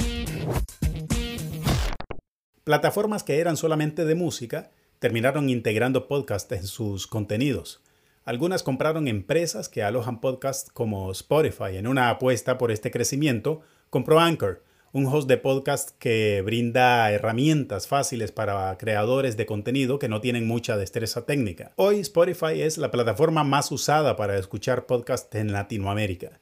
Plataformas 2.64 3.24
que 3.24 3.40
eran 3.40 3.58
solamente 3.58 4.06
de 4.06 4.14
música 4.14 4.70
terminaron 5.00 5.50
integrando 5.50 6.08
podcast 6.08 6.52
en 6.52 6.68
sus 6.68 7.08
contenidos. 7.08 7.82
Algunas 8.24 8.62
compraron 8.62 9.08
empresas 9.08 9.68
que 9.68 9.82
alojan 9.82 10.22
podcasts 10.22 10.70
como 10.72 11.12
Spotify. 11.12 11.78
En 11.78 11.88
una 11.88 12.12
apuesta 12.12 12.60
por 12.60 12.72
este 12.72 12.92
crecimiento, 12.92 13.62
compró 13.90 14.20
Anchor, 14.20 14.64
un 14.92 15.08
host 15.08 15.28
de 15.28 15.38
podcast 15.38 15.98
que 15.98 16.44
brinda 16.44 17.12
herramientas 17.12 17.88
fáciles 17.88 18.32
para 18.32 18.78
creadores 18.78 19.38
de 19.38 19.48
contenido 19.48 19.98
que 19.98 20.08
no 20.08 20.22
tienen 20.22 20.46
mucha 20.46 20.78
destreza 20.78 21.26
técnica. 21.26 21.72
Hoy 21.78 22.00
Spotify 22.02 22.62
es 22.62 22.78
la 22.78 22.92
plataforma 22.92 23.44
más 23.44 23.72
usada 23.72 24.16
para 24.16 24.38
escuchar 24.38 24.86
podcast 24.86 25.34
en 25.34 25.52
Latinoamérica. 25.52 26.40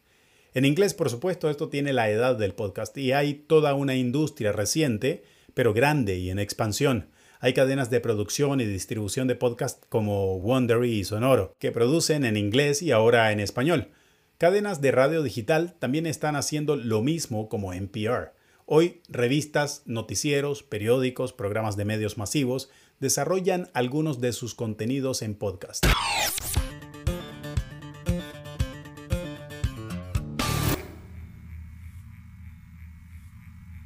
En 0.54 0.66
inglés, 0.66 0.94
por 0.94 1.10
supuesto, 1.10 1.50
esto 1.50 1.70
tiene 1.70 1.94
la 1.94 2.10
edad 2.10 2.36
del 2.36 2.56
podcast 2.56 2.98
y 2.98 3.14
hay 3.14 3.36
toda 3.36 3.74
una 3.74 3.96
industria 3.96 4.52
reciente, 4.52 5.24
pero 5.54 5.74
grande 5.74 6.18
y 6.18 6.30
en 6.30 6.40
expansión 6.40 7.08
hay 7.40 7.54
cadenas 7.54 7.90
de 7.90 8.02
producción 8.02 8.60
y 8.60 8.66
distribución 8.66 9.28
de 9.28 9.36
podcast 9.36 9.84
como 9.88 10.36
Wondery 10.38 11.00
y 11.00 11.04
Sonoro, 11.06 11.56
que 11.58 11.72
producen 11.72 12.26
en 12.26 12.36
inglés 12.36 12.82
y 12.82 12.92
ahora 12.92 13.32
en 13.32 13.40
español. 13.40 13.92
Cadenas 14.38 14.82
de 14.82 14.92
radio 14.92 15.24
digital 15.24 15.76
también 15.80 16.06
están 16.06 16.36
haciendo 16.36 16.76
lo 16.76 17.02
mismo 17.02 17.48
como 17.48 17.74
NPR. 17.74 18.34
Hoy 18.66 19.02
revistas, 19.08 19.84
noticieros, 19.86 20.64
periódicos, 20.64 21.32
programas 21.32 21.78
de 21.78 21.86
medios 21.86 22.18
masivos 22.18 22.70
desarrollan 23.00 23.70
algunos 23.74 24.20
de 24.20 24.34
sus 24.34 24.54
contenidos 24.54 25.22
en 25.22 25.36
podcast. 25.36 25.86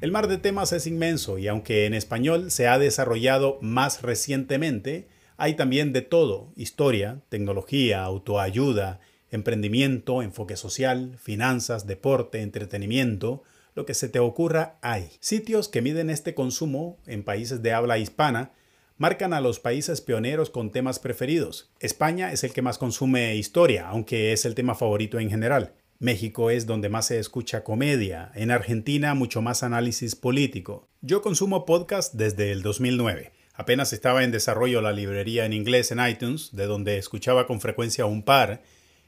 El 0.04 0.12
mar 0.12 0.28
de 0.28 0.36
temas 0.36 0.74
es 0.74 0.86
inmenso 0.86 1.38
y 1.38 1.48
aunque 1.48 1.86
en 1.86 1.94
español 1.94 2.50
se 2.50 2.68
ha 2.68 2.78
desarrollado 2.78 3.56
más 3.62 4.02
recientemente, 4.02 5.08
hay 5.38 5.54
también 5.54 5.94
de 5.94 6.02
todo, 6.02 6.52
historia, 6.56 7.22
tecnología, 7.30 8.04
autoayuda, 8.04 9.00
emprendimiento, 9.30 10.20
enfoque 10.20 10.58
social, 10.58 11.16
finanzas, 11.18 11.86
deporte, 11.86 12.42
entretenimiento, 12.42 13.44
lo 13.74 13.86
que 13.86 13.94
se 13.94 14.10
te 14.10 14.18
ocurra 14.18 14.76
hay. 14.82 15.08
Sitios 15.20 15.68
que 15.68 15.80
miden 15.80 16.10
este 16.10 16.34
consumo 16.34 16.98
en 17.06 17.22
países 17.22 17.62
de 17.62 17.72
habla 17.72 17.96
hispana 17.96 18.52
marcan 18.98 19.32
a 19.32 19.40
los 19.40 19.58
países 19.58 20.02
pioneros 20.02 20.50
con 20.50 20.70
temas 20.70 20.98
preferidos. 20.98 21.72
España 21.80 22.30
es 22.30 22.44
el 22.44 22.52
que 22.52 22.60
más 22.60 22.76
consume 22.76 23.36
historia, 23.36 23.88
aunque 23.88 24.34
es 24.34 24.44
el 24.44 24.54
tema 24.54 24.74
favorito 24.74 25.18
en 25.18 25.30
general. 25.30 25.72
México 26.00 26.50
es 26.50 26.66
donde 26.66 26.88
más 26.88 27.06
se 27.06 27.18
escucha 27.18 27.62
comedia, 27.62 28.32
en 28.34 28.50
Argentina 28.50 29.14
mucho 29.14 29.42
más 29.42 29.62
análisis 29.62 30.16
político. 30.16 30.88
Yo 31.02 31.22
consumo 31.22 31.64
podcast 31.64 32.14
desde 32.14 32.50
el 32.50 32.62
2009. 32.62 33.32
Apenas 33.54 33.92
estaba 33.92 34.24
en 34.24 34.32
desarrollo 34.32 34.80
la 34.80 34.92
librería 34.92 35.46
en 35.46 35.52
inglés 35.52 35.92
en 35.92 36.04
iTunes, 36.04 36.50
de 36.52 36.66
donde 36.66 36.98
escuchaba 36.98 37.46
con 37.46 37.60
frecuencia 37.60 38.06
un 38.06 38.24
par, 38.24 38.62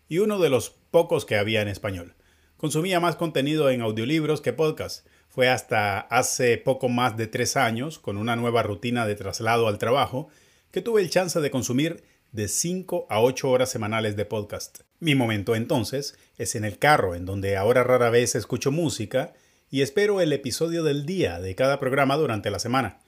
y 0.09 0.19
uno 0.19 0.39
de 0.39 0.49
los 0.49 0.71
pocos 0.93 1.27
que 1.27 1.37
había 1.37 1.61
en 1.61 1.69
español. 1.69 2.15
Consumía 2.57 3.01
más 3.01 3.17
contenido 3.17 3.69
en 3.71 3.81
audiolibros 3.81 4.41
que 4.41 4.53
podcast. 4.53 5.05
Fue 5.29 5.49
hasta 5.49 5.99
hace 5.99 6.57
poco 6.57 6.89
más 6.89 7.17
de 7.17 7.27
tres 7.27 7.57
años, 7.57 7.99
con 7.99 8.17
una 8.17 8.37
nueva 8.37 8.63
rutina 8.63 9.07
de 9.07 9.17
traslado 9.17 9.67
al 9.67 9.79
trabajo, 9.79 10.29
que 10.71 10.83
tuve 10.83 11.03
el 11.03 11.11
chance 11.11 11.41
de 11.41 11.51
consumir 11.51 12.05
de 12.31 12.47
5 12.47 13.09
a 13.11 13.21
8 13.21 13.51
horas 13.51 13.71
semanales 13.71 14.15
de 14.15 14.25
podcast. 14.25 14.86
Mi 14.99 15.15
momento 15.15 15.55
entonces 15.55 16.17
es 16.39 16.55
en 16.55 16.65
el 16.65 16.79
carro, 16.79 17.15
en 17.15 17.27
donde 17.27 17.57
ahora 17.57 17.85
rara 17.85 18.11
vez 18.11 18.35
escucho 18.35 18.73
música 18.73 19.35
y 19.71 19.83
espero 19.83 20.21
el 20.21 20.33
episodio 20.33 20.83
del 20.83 21.05
día 21.05 21.41
de 21.41 21.55
cada 21.55 21.79
programa 21.79 22.17
durante 22.17 22.51
la 22.51 22.59
semana. 22.59 23.01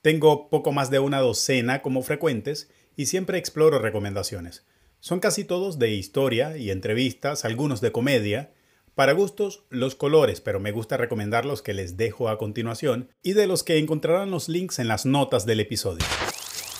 Tengo 0.00 0.48
poco 0.48 0.72
más 0.72 0.90
de 0.90 0.98
una 0.98 1.20
docena 1.20 1.82
como 1.82 2.02
frecuentes 2.02 2.70
y 2.96 3.06
siempre 3.06 3.38
exploro 3.38 3.78
recomendaciones. 3.78 4.64
Son 5.00 5.20
casi 5.20 5.44
todos 5.44 5.78
de 5.78 5.90
historia 5.90 6.56
y 6.56 6.70
entrevistas, 6.70 7.44
algunos 7.44 7.80
de 7.80 7.92
comedia. 7.92 8.52
Para 8.94 9.12
gustos, 9.12 9.64
los 9.68 9.94
colores, 9.96 10.40
pero 10.40 10.60
me 10.60 10.72
gusta 10.72 10.96
recomendar 10.96 11.44
los 11.44 11.62
que 11.62 11.74
les 11.74 11.96
dejo 11.96 12.28
a 12.28 12.38
continuación 12.38 13.10
y 13.22 13.32
de 13.32 13.46
los 13.46 13.64
que 13.64 13.78
encontrarán 13.78 14.30
los 14.30 14.48
links 14.48 14.78
en 14.78 14.88
las 14.88 15.04
notas 15.04 15.46
del 15.46 15.60
episodio. 15.60 16.06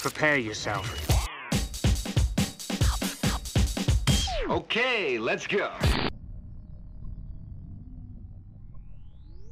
Prepare. 0.02 0.50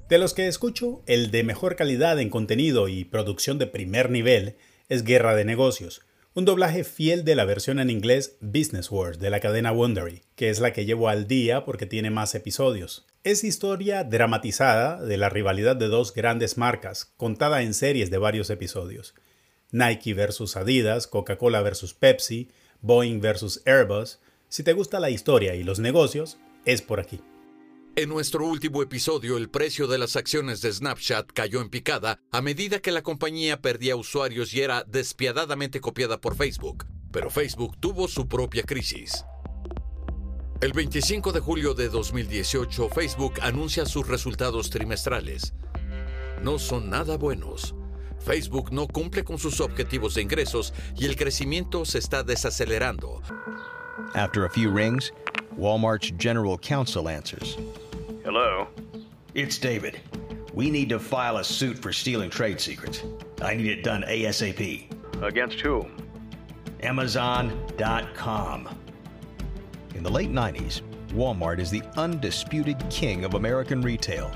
De 0.09 0.19
los 0.19 0.35
que 0.35 0.49
escucho, 0.49 1.05
el 1.07 1.31
de 1.31 1.45
mejor 1.45 1.77
calidad 1.77 2.19
en 2.19 2.29
contenido 2.29 2.89
y 2.89 3.05
producción 3.05 3.57
de 3.59 3.69
primer 3.69 4.11
nivel 4.11 4.57
es 4.89 5.05
Guerra 5.05 5.37
de 5.37 5.45
Negocios, 5.45 6.03
un 6.35 6.45
doblaje 6.45 6.83
fiel 6.83 7.25
de 7.25 7.37
la 7.37 7.45
versión 7.45 7.79
en 7.79 7.89
inglés 7.89 8.37
Business 8.41 8.91
Wars 8.91 9.21
de 9.21 9.31
la 9.31 9.39
cadena 9.39 9.71
Wondery, 9.71 10.23
que 10.35 10.51
es 10.51 10.59
la 10.59 10.73
que 10.73 10.87
llevo 10.87 11.09
al 11.09 11.29
día 11.29 11.65
porque 11.65 11.87
tiene 11.87 12.11
más 12.11 12.35
episodios. 12.35 13.07
Es 13.23 13.45
historia 13.45 14.03
dramatizada 14.03 15.01
de 15.01 15.19
la 15.19 15.29
rivalidad 15.29 15.77
de 15.77 15.87
dos 15.87 16.15
grandes 16.15 16.59
marcas, 16.59 17.13
contada 17.17 17.63
en 17.63 17.75
series 17.75 18.11
de 18.11 18.19
varios 18.19 18.51
episodios. 18.51 19.15
Nike 19.71 20.15
versus 20.15 20.57
Adidas, 20.57 21.07
Coca-Cola 21.07 21.63
versus 21.63 21.95
Pepsi, 21.95 22.51
Boeing 22.81 23.21
versus 23.21 23.63
Airbus, 23.67 24.19
si 24.53 24.63
te 24.63 24.75
gusta 24.75 25.01
la 25.01 25.09
historia 25.09 25.55
y 25.55 25.63
los 25.63 25.79
negocios, 25.79 26.37
es 26.67 26.83
por 26.83 27.01
aquí. 27.01 27.23
En 27.97 28.11
nuestro 28.11 28.47
último 28.47 28.83
episodio, 28.83 29.39
el 29.39 29.49
precio 29.49 29.87
de 29.87 29.97
las 29.97 30.15
acciones 30.15 30.61
de 30.61 30.71
Snapchat 30.71 31.33
cayó 31.33 31.63
en 31.63 31.71
picada 31.71 32.21
a 32.31 32.43
medida 32.43 32.79
que 32.79 32.93
la 32.93 33.03
compañía 33.03 33.63
perdía 33.63 33.97
usuarios 33.97 34.53
y 34.53 34.61
era 34.61 34.85
despiadadamente 34.85 35.81
copiada 35.81 36.21
por 36.21 36.37
Facebook. 36.37 36.85
Pero 37.11 37.31
Facebook 37.31 37.79
tuvo 37.81 38.09
su 38.09 38.29
propia 38.29 38.63
crisis. 38.65 39.25
El 40.61 40.75
25 40.75 41.33
de 41.33 41.41
julio 41.41 41.73
de 41.73 41.89
2018, 41.89 42.91
Facebook 42.91 43.41
anuncia 43.41 43.87
sus 43.87 44.07
resultados 44.07 44.69
trimestrales. 44.69 45.55
No 46.43 46.59
son 46.59 46.91
nada 46.91 47.17
buenos. 47.17 47.75
Facebook 48.19 48.71
no 48.71 48.87
cumple 48.87 49.25
con 49.25 49.39
sus 49.39 49.63
objetivos 49.63 50.15
de 50.15 50.21
ingresos 50.21 50.75
y 50.95 51.07
el 51.07 51.17
crecimiento 51.17 51.87
se 51.87 51.99
está 51.99 52.23
desacelerando. 52.23 53.23
After 54.15 54.45
a 54.45 54.51
few 54.51 54.71
rings, 54.71 55.13
Walmart's 55.57 56.11
general 56.13 56.59
counsel 56.59 57.09
answers. 57.09 57.57
Hello. 58.25 58.69
It's 59.35 59.59
David. 59.59 60.01
We 60.55 60.71
need 60.71 60.89
to 60.91 60.99
file 60.99 61.39
a 61.39 61.45
suit 61.45 61.79
for 61.79 61.93
stealing 61.93 62.31
trade 62.31 62.61
secrets. 62.61 63.03
I 63.41 63.55
need 63.55 63.67
it 63.67 63.83
done 63.83 64.03
ASAP. 64.03 65.23
Against 65.23 65.61
who? 65.61 65.87
Amazon.com. 66.83 68.69
In 69.95 70.03
the 70.03 70.11
late 70.11 70.31
90s, 70.31 70.83
Walmart 71.11 71.59
is 71.59 71.71
the 71.71 71.83
undisputed 71.97 72.83
king 72.91 73.25
of 73.25 73.35
American 73.35 73.83
retail. 73.83 74.31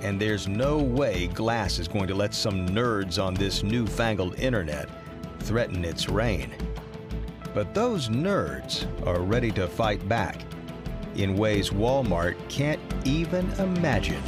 And 0.00 0.20
there's 0.20 0.48
no 0.48 0.78
way 0.78 1.28
Glass 1.28 1.78
is 1.78 1.86
going 1.86 2.08
to 2.08 2.14
let 2.14 2.34
some 2.34 2.68
nerds 2.68 3.22
on 3.22 3.34
this 3.34 3.62
newfangled 3.62 4.38
internet 4.40 4.88
threaten 5.40 5.84
its 5.84 6.08
reign. 6.08 6.52
But 7.54 7.74
those 7.74 8.08
nerds 8.08 8.86
are 9.06 9.20
ready 9.20 9.50
to 9.52 9.68
fight 9.68 10.08
back 10.08 10.36
in 11.16 11.36
ways 11.36 11.70
Walmart 11.70 12.36
can't 12.48 12.80
even 13.04 13.46
imagine. 13.58 14.22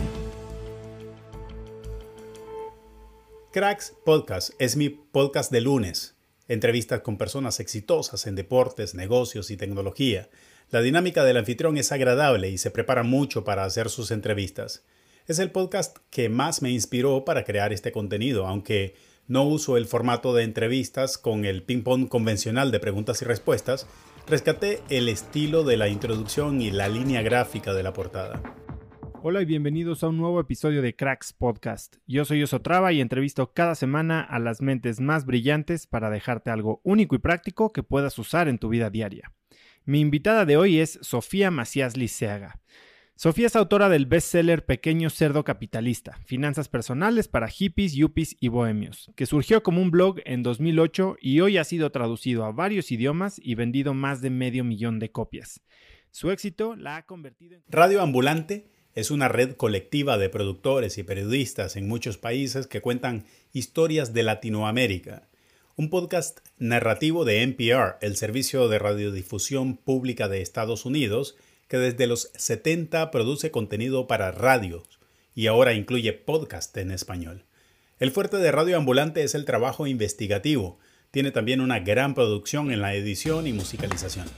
Cracks 3.51 3.95
Podcast 4.05 4.51
es 4.59 4.77
mi 4.77 4.91
podcast 4.91 5.51
de 5.51 5.63
lunes. 5.63 6.15
Entrevistas 6.49 7.01
con 7.01 7.17
personas 7.17 7.61
exitosas 7.61 8.27
en 8.27 8.35
deportes, 8.35 8.95
negocios 8.95 9.51
y 9.51 9.57
tecnología. 9.57 10.29
La 10.71 10.83
dinámica 10.83 11.25
del 11.25 11.39
anfitrión 11.39 11.79
es 11.79 11.93
agradable 11.93 12.51
y 12.51 12.59
se 12.59 12.71
prepara 12.71 13.05
mucho 13.05 13.43
para 13.43 13.65
hacer 13.65 13.89
sus 13.89 14.11
entrevistas. 14.11 14.85
Es 15.27 15.39
el 15.39 15.51
podcast 15.51 15.97
que 16.11 16.29
más 16.29 16.61
me 16.61 16.71
inspiró 16.71 17.25
para 17.25 17.45
crear 17.45 17.73
este 17.73 17.91
contenido, 17.91 18.47
aunque 18.47 18.95
no 19.27 19.45
uso 19.45 19.77
el 19.77 19.87
formato 19.87 20.35
de 20.35 20.45
entrevistas 20.45 21.17
con 21.19 21.45
el 21.45 21.63
ping-pong 21.63 22.09
convencional 22.09 22.71
de 22.71 22.81
preguntas 22.81 23.23
y 23.23 23.25
respuestas, 23.25 23.87
rescaté 24.27 24.83
el 24.91 25.09
estilo 25.09 25.65
de 25.65 25.77
la 25.77 25.89
introducción 25.89 26.61
y 26.61 26.71
la 26.71 26.89
línea 26.89 27.23
gráfica 27.23 27.73
de 27.73 27.83
la 27.83 27.93
portada. 27.93 28.43
Hola 29.23 29.41
y 29.41 29.47
bienvenidos 29.47 30.05
a 30.05 30.09
un 30.09 30.19
nuevo 30.19 30.39
episodio 30.39 30.83
de 30.83 30.95
Cracks 30.95 31.33
Podcast. 31.33 31.97
Yo 32.07 32.27
soy 32.27 32.43
Osotrava 32.43 32.93
y 32.93 33.01
entrevisto 33.01 33.55
cada 33.55 33.75
semana 33.75 34.21
a 34.21 34.39
las 34.39 34.61
mentes 34.61 35.01
más 35.01 35.25
brillantes 35.25 35.87
para 35.87 36.11
dejarte 36.11 36.51
algo 36.51 36.83
único 36.85 37.15
y 37.15 37.19
práctico 37.19 37.73
que 37.73 37.83
puedas 37.83 38.19
usar 38.19 38.49
en 38.49 38.59
tu 38.59 38.69
vida 38.69 38.91
diaria. 38.91 39.33
Mi 39.87 40.01
invitada 40.01 40.45
de 40.45 40.59
hoy 40.59 40.79
es 40.79 40.99
Sofía 41.01 41.51
Macías 41.51 41.97
Liceaga. 41.97 42.61
Sofía 43.17 43.47
es 43.47 43.55
autora 43.55 43.89
del 43.89 44.07
bestseller 44.07 44.65
Pequeño 44.65 45.09
Cerdo 45.09 45.45
Capitalista, 45.45 46.19
Finanzas 46.25 46.69
Personales 46.69 47.29
para 47.29 47.47
Hippies, 47.47 47.93
Yuppies 47.93 48.37
y 48.41 48.49
Bohemios, 48.49 49.13
que 49.15 49.27
surgió 49.27 49.63
como 49.63 49.81
un 49.81 49.93
blog 49.93 50.17
en 50.25 50.43
2008 50.43 51.19
y 51.21 51.39
hoy 51.39 51.57
ha 51.57 51.65
sido 51.65 51.93
traducido 51.93 52.45
a 52.45 52.51
varios 52.51 52.91
idiomas 52.91 53.41
y 53.41 53.55
vendido 53.55 53.95
más 53.95 54.21
de 54.21 54.31
medio 54.31 54.65
millón 54.65 54.99
de 54.99 55.13
copias. 55.13 55.61
Su 56.11 56.33
éxito 56.33 56.75
la 56.75 56.97
ha 56.97 57.07
convertido 57.07 57.55
en... 57.55 57.63
Radio 57.69 58.03
Ambulante 58.03 58.67
es 58.95 59.13
una 59.13 59.29
red 59.29 59.55
colectiva 59.55 60.19
de 60.19 60.29
productores 60.29 60.99
y 60.99 61.05
periodistas 61.05 61.77
en 61.77 61.87
muchos 61.87 62.19
países 62.19 62.67
que 62.67 62.81
cuentan 62.81 63.27
historias 63.53 64.13
de 64.13 64.25
Latinoamérica. 64.25 65.29
Un 65.77 65.89
podcast 65.89 66.41
narrativo 66.59 67.25
de 67.25 67.43
NPR, 67.43 67.97
el 68.01 68.17
servicio 68.17 68.69
de 68.69 68.81
radiodifusión 68.81 69.77
pública 69.77 70.29
de 70.29 70.41
Estados 70.41 70.85
Unidos, 70.85 71.37
que 71.75 71.79
desde 71.79 72.07
los 72.07 72.31
70 72.37 73.11
produce 73.11 73.51
contenido 73.51 74.07
para 74.07 74.31
radios 74.31 74.85
y 75.35 75.49
ahora 75.49 75.73
incluye 75.73 76.13
podcast 76.13 76.77
en 76.77 76.93
español. 76.93 77.43
El 77.99 78.13
fuerte 78.13 78.37
de 78.37 78.53
Radio 78.53 78.77
Ambulante 78.77 79.25
es 79.25 79.35
el 79.35 79.45
trabajo 79.45 79.89
investigativo. 79.89 80.79
Tiene 81.11 81.33
también 81.33 81.61
una 81.61 81.81
gran 81.81 82.15
producción 82.15 82.71
en 82.71 82.81
la 82.81 82.95
edición 82.95 83.49
y 83.49 83.53
musicalización. 83.53 84.29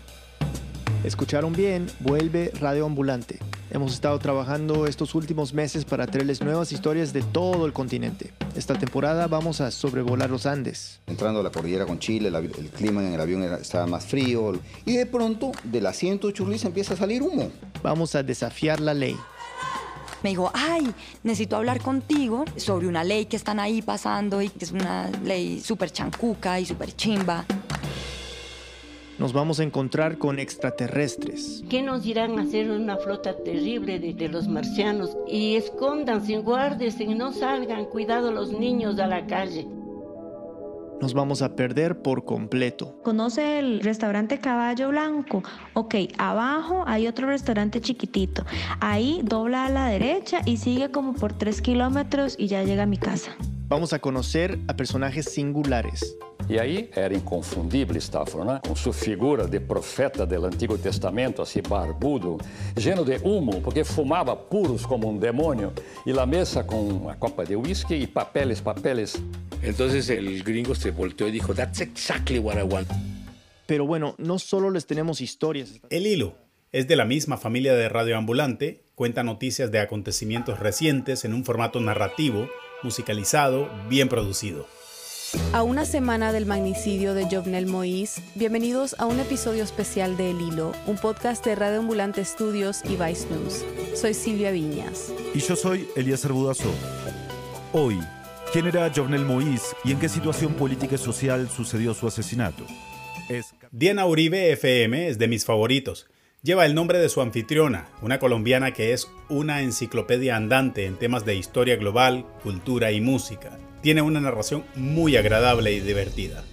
Escucharon 1.04 1.52
bien, 1.52 1.88
vuelve 2.00 2.52
Radio 2.58 2.86
Ambulante. 2.86 3.38
Hemos 3.70 3.94
estado 3.94 4.16
trabajando 4.20 4.86
estos 4.86 5.14
últimos 5.16 5.52
meses 5.52 5.84
para 5.84 6.06
traerles 6.06 6.40
nuevas 6.40 6.70
historias 6.70 7.12
de 7.12 7.22
todo 7.22 7.66
el 7.66 7.72
continente. 7.72 8.32
Esta 8.54 8.78
temporada 8.78 9.26
vamos 9.26 9.60
a 9.60 9.72
sobrevolar 9.72 10.30
los 10.30 10.46
Andes. 10.46 11.00
Entrando 11.08 11.40
a 11.40 11.42
la 11.42 11.50
cordillera 11.50 11.84
con 11.84 11.98
Chile, 11.98 12.28
el, 12.28 12.36
el 12.36 12.70
clima 12.70 13.04
en 13.04 13.12
el 13.12 13.20
avión 13.20 13.42
era, 13.42 13.56
estaba 13.56 13.86
más 13.86 14.06
frío 14.06 14.52
y 14.84 14.96
de 14.96 15.06
pronto 15.06 15.50
del 15.64 15.86
asiento 15.86 16.28
de 16.28 16.34
Churlis 16.34 16.64
empieza 16.64 16.94
a 16.94 16.96
salir 16.96 17.22
humo. 17.22 17.50
Vamos 17.82 18.14
a 18.14 18.22
desafiar 18.22 18.78
la 18.78 18.94
ley. 18.94 19.16
Me 20.22 20.30
dijo, 20.30 20.50
ay, 20.54 20.94
necesito 21.24 21.56
hablar 21.56 21.80
contigo 21.82 22.44
sobre 22.56 22.86
una 22.86 23.02
ley 23.02 23.26
que 23.26 23.36
están 23.36 23.58
ahí 23.58 23.82
pasando 23.82 24.42
y 24.42 24.48
que 24.48 24.64
es 24.64 24.72
una 24.72 25.10
ley 25.24 25.60
súper 25.60 25.90
chancuca 25.90 26.60
y 26.60 26.66
súper 26.66 26.94
chimba 26.94 27.44
nos 29.18 29.32
vamos 29.32 29.60
a 29.60 29.62
encontrar 29.62 30.18
con 30.18 30.38
extraterrestres. 30.38 31.64
¿Qué 31.68 31.82
nos 31.82 32.04
irán 32.06 32.38
a 32.38 32.42
hacer 32.42 32.70
una 32.70 32.96
flota 32.96 33.36
terrible 33.42 33.98
de, 33.98 34.12
de, 34.12 34.28
los 34.28 34.48
marcianos? 34.48 35.16
Y 35.26 35.56
escóndanse, 35.56 36.38
guárdense, 36.38 37.06
no 37.06 37.32
salgan, 37.32 37.86
cuidado 37.86 38.30
los 38.32 38.52
niños 38.52 38.98
a 38.98 39.06
la 39.06 39.26
calle. 39.26 39.66
Nos 41.00 41.12
vamos 41.12 41.42
a 41.42 41.54
perder 41.54 42.00
por 42.00 42.24
completo. 42.24 42.98
¿Conoce 43.02 43.58
el 43.58 43.80
restaurante 43.80 44.38
Caballo 44.38 44.88
Blanco? 44.88 45.42
Ok, 45.74 45.94
abajo 46.16 46.84
hay 46.86 47.06
otro 47.06 47.26
restaurante 47.26 47.82
chiquitito. 47.82 48.44
Ahí 48.80 49.20
dobla 49.22 49.66
a 49.66 49.70
la 49.70 49.88
derecha 49.88 50.40
y 50.46 50.56
sigue 50.56 50.90
como 50.90 51.12
por 51.12 51.34
tres 51.34 51.60
kilómetros 51.60 52.34
y 52.38 52.46
ya 52.46 52.64
llega 52.64 52.84
a 52.84 52.86
mi 52.86 52.96
casa. 52.96 53.36
Vamos 53.68 53.92
a 53.92 53.98
conocer 53.98 54.58
a 54.68 54.76
personajes 54.76 55.26
singulares. 55.26 56.16
E 56.48 56.60
aí 56.60 56.88
era 56.94 57.12
inconfundível 57.12 57.96
Stafford, 57.96 58.46
né? 58.46 58.60
com 58.66 58.76
sua 58.76 58.92
figura 58.92 59.48
de 59.48 59.58
profeta 59.58 60.24
do 60.24 60.46
Antigo 60.46 60.78
Testamento, 60.78 61.42
assim 61.42 61.60
barbudo, 61.60 62.38
lleno 62.76 63.04
de 63.04 63.16
humo, 63.16 63.60
porque 63.60 63.82
fumava 63.82 64.36
puros 64.36 64.86
como 64.86 65.08
um 65.10 65.18
demônio, 65.18 65.72
e 66.06 66.12
la 66.12 66.24
mesa 66.24 66.62
com 66.62 66.86
uma 66.88 67.16
copa 67.16 67.44
de 67.44 67.56
whisky 67.56 67.94
e 67.94 68.06
papeles, 68.06 68.60
papeles. 68.60 69.20
Entonces 69.60 70.08
el 70.08 70.44
gringo 70.44 70.76
se 70.76 70.92
volteó 70.92 71.26
y 71.26 71.32
dijo, 71.32 71.52
That's 71.52 71.80
exactly 71.80 72.38
what 72.38 72.56
I 72.56 72.62
want. 72.62 72.86
Pero 73.66 73.84
bueno, 73.84 74.14
no 74.18 74.38
solo 74.38 74.70
les 74.70 74.86
tenemos 74.86 75.20
historias. 75.20 75.80
El 75.90 76.06
hilo 76.06 76.34
es 76.70 76.86
de 76.86 76.94
la 76.94 77.04
misma 77.04 77.38
familia 77.38 77.74
de 77.74 77.88
Radio 77.88 78.16
Ambulante, 78.16 78.84
cuenta 78.94 79.24
noticias 79.24 79.72
de 79.72 79.80
acontecimientos 79.80 80.60
recientes 80.60 81.24
en 81.24 81.34
un 81.34 81.44
formato 81.44 81.80
narrativo, 81.80 82.48
musicalizado, 82.84 83.68
bien 83.88 84.08
producido. 84.08 84.68
A 85.52 85.62
una 85.62 85.84
semana 85.84 86.32
del 86.32 86.46
magnicidio 86.46 87.14
de 87.14 87.24
Jovenel 87.24 87.66
Moïse, 87.66 88.20
bienvenidos 88.34 88.94
a 88.98 89.06
un 89.06 89.18
episodio 89.18 89.64
especial 89.64 90.16
de 90.16 90.30
El 90.30 90.40
Hilo, 90.40 90.72
un 90.86 90.96
podcast 90.96 91.44
de 91.44 91.54
Radio 91.54 91.80
Ambulante 91.80 92.24
Studios 92.24 92.82
y 92.84 92.96
Vice 92.96 93.26
News. 93.30 93.64
Soy 93.94 94.14
Silvia 94.14 94.50
Viñas. 94.50 95.12
Y 95.34 95.40
yo 95.40 95.56
soy 95.56 95.88
Eliezer 95.96 96.32
Budazo. 96.32 96.72
Hoy, 97.72 97.98
¿quién 98.52 98.66
era 98.66 98.92
Jovenel 98.94 99.24
Moïse 99.24 99.74
y 99.84 99.92
en 99.92 99.98
qué 99.98 100.08
situación 100.08 100.54
política 100.54 100.94
y 100.94 100.98
social 100.98 101.48
sucedió 101.48 101.94
su 101.94 102.06
asesinato? 102.06 102.64
Es... 103.28 103.54
Diana 103.72 104.06
Uribe 104.06 104.52
FM 104.52 105.08
es 105.08 105.18
de 105.18 105.28
mis 105.28 105.44
favoritos. 105.44 106.06
Lleva 106.46 106.64
el 106.64 106.76
nombre 106.76 107.00
de 107.00 107.08
su 107.08 107.20
anfitriona, 107.22 107.88
una 108.02 108.20
colombiana 108.20 108.70
que 108.70 108.92
es 108.92 109.10
una 109.28 109.62
enciclopedia 109.62 110.36
andante 110.36 110.86
en 110.86 110.96
temas 110.96 111.24
de 111.24 111.34
historia 111.34 111.74
global, 111.74 112.24
cultura 112.44 112.92
y 112.92 113.00
música. 113.00 113.58
Tiene 113.82 114.00
una 114.00 114.20
narración 114.20 114.64
muy 114.76 115.16
agradable 115.16 115.72
y 115.72 115.80
divertida. 115.80 116.44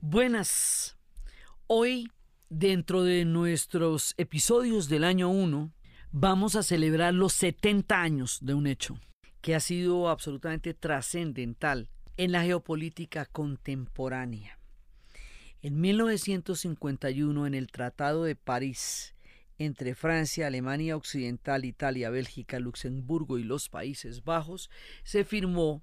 Buenas. 0.00 0.96
Hoy, 1.66 2.10
dentro 2.48 3.02
de 3.04 3.26
nuestros 3.26 4.14
episodios 4.16 4.88
del 4.88 5.04
año 5.04 5.28
1, 5.28 5.74
vamos 6.10 6.56
a 6.56 6.62
celebrar 6.62 7.12
los 7.12 7.34
70 7.34 8.00
años 8.00 8.38
de 8.40 8.54
un 8.54 8.66
hecho 8.66 8.98
que 9.42 9.54
ha 9.54 9.60
sido 9.60 10.08
absolutamente 10.08 10.72
trascendental 10.72 11.90
en 12.16 12.32
la 12.32 12.44
geopolítica 12.44 13.26
contemporánea. 13.26 14.61
En 15.64 15.80
1951, 15.80 17.46
en 17.46 17.54
el 17.54 17.68
Tratado 17.68 18.24
de 18.24 18.34
París, 18.34 19.14
entre 19.58 19.94
Francia, 19.94 20.48
Alemania 20.48 20.96
Occidental, 20.96 21.64
Italia, 21.64 22.10
Bélgica, 22.10 22.58
Luxemburgo 22.58 23.38
y 23.38 23.44
los 23.44 23.68
Países 23.68 24.24
Bajos, 24.24 24.70
se 25.04 25.24
firmó 25.24 25.80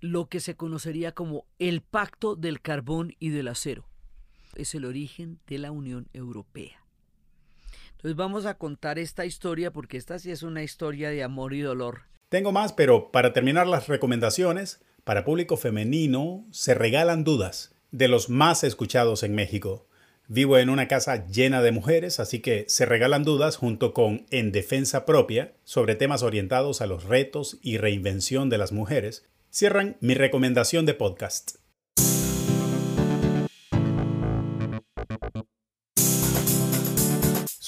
lo 0.00 0.30
que 0.30 0.40
se 0.40 0.56
conocería 0.56 1.12
como 1.12 1.44
el 1.58 1.82
Pacto 1.82 2.34
del 2.34 2.62
Carbón 2.62 3.14
y 3.18 3.28
del 3.28 3.48
Acero. 3.48 3.84
Es 4.54 4.74
el 4.74 4.86
origen 4.86 5.38
de 5.46 5.58
la 5.58 5.70
Unión 5.70 6.08
Europea. 6.14 6.82
Entonces 7.90 8.16
vamos 8.16 8.46
a 8.46 8.56
contar 8.56 8.98
esta 8.98 9.26
historia 9.26 9.70
porque 9.70 9.98
esta 9.98 10.18
sí 10.18 10.30
es 10.30 10.42
una 10.42 10.62
historia 10.62 11.10
de 11.10 11.22
amor 11.22 11.52
y 11.52 11.60
dolor. 11.60 12.04
Tengo 12.30 12.52
más, 12.52 12.72
pero 12.72 13.12
para 13.12 13.34
terminar 13.34 13.66
las 13.66 13.86
recomendaciones, 13.86 14.80
para 15.04 15.26
público 15.26 15.58
femenino 15.58 16.46
se 16.52 16.72
regalan 16.72 17.22
dudas 17.22 17.74
de 17.90 18.08
los 18.08 18.28
más 18.28 18.64
escuchados 18.64 19.22
en 19.22 19.34
México. 19.34 19.86
Vivo 20.26 20.58
en 20.58 20.68
una 20.68 20.88
casa 20.88 21.26
llena 21.26 21.62
de 21.62 21.72
mujeres, 21.72 22.20
así 22.20 22.40
que 22.40 22.66
se 22.68 22.84
regalan 22.84 23.24
dudas 23.24 23.56
junto 23.56 23.94
con 23.94 24.26
En 24.30 24.52
Defensa 24.52 25.06
Propia 25.06 25.54
sobre 25.64 25.94
temas 25.94 26.22
orientados 26.22 26.82
a 26.82 26.86
los 26.86 27.04
retos 27.04 27.58
y 27.62 27.78
reinvención 27.78 28.50
de 28.50 28.58
las 28.58 28.72
mujeres, 28.72 29.24
cierran 29.50 29.96
mi 30.00 30.14
recomendación 30.14 30.84
de 30.84 30.94
podcast. 30.94 31.56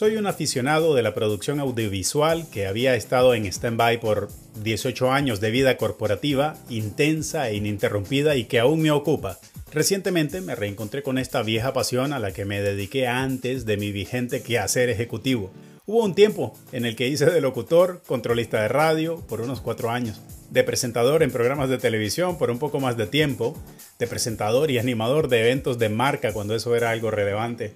Soy 0.00 0.16
un 0.16 0.26
aficionado 0.26 0.94
de 0.94 1.02
la 1.02 1.12
producción 1.12 1.61
audiovisual 1.61 2.48
que 2.50 2.66
había 2.66 2.94
estado 2.94 3.35
en 3.35 3.44
stand-by 3.44 4.00
por 4.00 4.30
18 4.62 5.12
años 5.12 5.40
de 5.40 5.50
vida 5.50 5.76
corporativa, 5.76 6.56
intensa 6.70 7.50
e 7.50 7.56
ininterrumpida 7.56 8.37
y 8.37 8.44
que 8.44 8.61
aún 8.61 8.80
me 8.80 8.90
ocupa. 8.90 9.38
Recientemente 9.72 10.40
me 10.40 10.56
reencontré 10.56 11.04
con 11.04 11.16
esta 11.16 11.42
vieja 11.42 11.72
pasión 11.72 12.12
a 12.12 12.18
la 12.18 12.33
que 12.33 12.44
me 12.44 12.61
dediqué 12.61 13.06
antes 13.06 13.66
de 13.66 13.76
mi 13.76 13.92
vigente 13.92 14.42
quehacer 14.42 14.90
ejecutivo. 14.90 15.52
Hubo 15.87 16.04
un 16.04 16.16
tiempo 16.16 16.56
en 16.72 16.85
el 16.85 16.96
que 16.96 17.06
hice 17.06 17.26
de 17.26 17.40
locutor, 17.40 18.02
controlista 18.04 18.62
de 18.62 18.68
radio, 18.68 19.20
por 19.28 19.40
unos 19.40 19.61
cuatro 19.61 19.90
años, 19.90 20.20
de 20.50 20.64
presentador 20.64 21.22
en 21.22 21.30
programas 21.30 21.68
de 21.68 21.78
televisión 21.78 22.37
por 22.37 22.50
un 22.50 22.59
poco 22.59 22.80
más 22.80 22.96
de 22.96 23.06
tiempo, 23.06 23.56
de 24.00 24.09
presentador 24.09 24.72
y 24.72 24.78
animador 24.78 25.28
de 25.28 25.40
eventos 25.40 25.78
de 25.78 25.88
marca 25.88 26.33
cuando 26.33 26.56
eso 26.56 26.74
era 26.74 26.90
algo 26.90 27.12
relevante. 27.12 27.72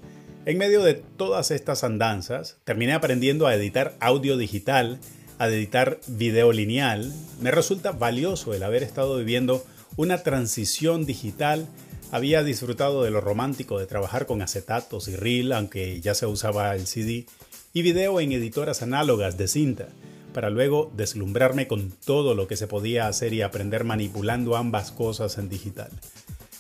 En 0.47 0.59
medio 0.59 0.83
de 0.83 0.95
todas 0.95 1.53
estas 1.53 1.85
andanzas, 1.85 2.57
terminé 2.65 2.93
aprendiendo 2.93 3.47
a 3.47 3.55
editar 3.55 3.95
audio 4.01 4.37
digital, 4.37 4.99
a 5.39 5.47
editar 5.47 6.01
video 6.09 6.51
lineal. 6.51 7.13
Me 7.41 7.53
resulta 7.53 7.93
valioso 7.93 8.53
el 8.53 8.65
haber 8.65 8.83
estado 8.83 9.17
viviendo 9.17 9.65
una 9.97 10.23
transición 10.23 11.07
digital. 11.07 11.67
Había 12.15 12.45
disfrutado 12.45 13.03
de 13.03 13.11
lo 13.11 13.21
romántico 13.21 13.81
de 13.81 13.87
trabajar 13.87 14.25
con 14.25 14.41
acetatos 14.41 15.09
y 15.09 15.17
reel, 15.17 15.51
aunque 15.51 16.01
ya 16.01 16.15
se 16.15 16.27
usaba 16.27 16.73
el 16.77 16.87
CD, 16.87 17.27
y 17.73 17.83
video 17.83 18.21
en 18.21 18.31
editoras 18.31 18.83
análogas 18.83 19.37
de 19.37 19.49
cinta, 19.49 19.89
para 20.33 20.49
luego 20.49 20.93
deslumbrarme 20.95 21.67
con 21.67 21.91
todo 21.91 22.37
lo 22.37 22.47
que 22.47 22.57
se 22.57 22.69
podía 22.69 23.09
hacer 23.09 23.33
y 23.33 23.43
aprender 23.43 23.83
manipulando 23.83 24.55
ambas 24.55 24.93
cosas 24.93 25.39
en 25.39 25.49
digital. 25.49 25.91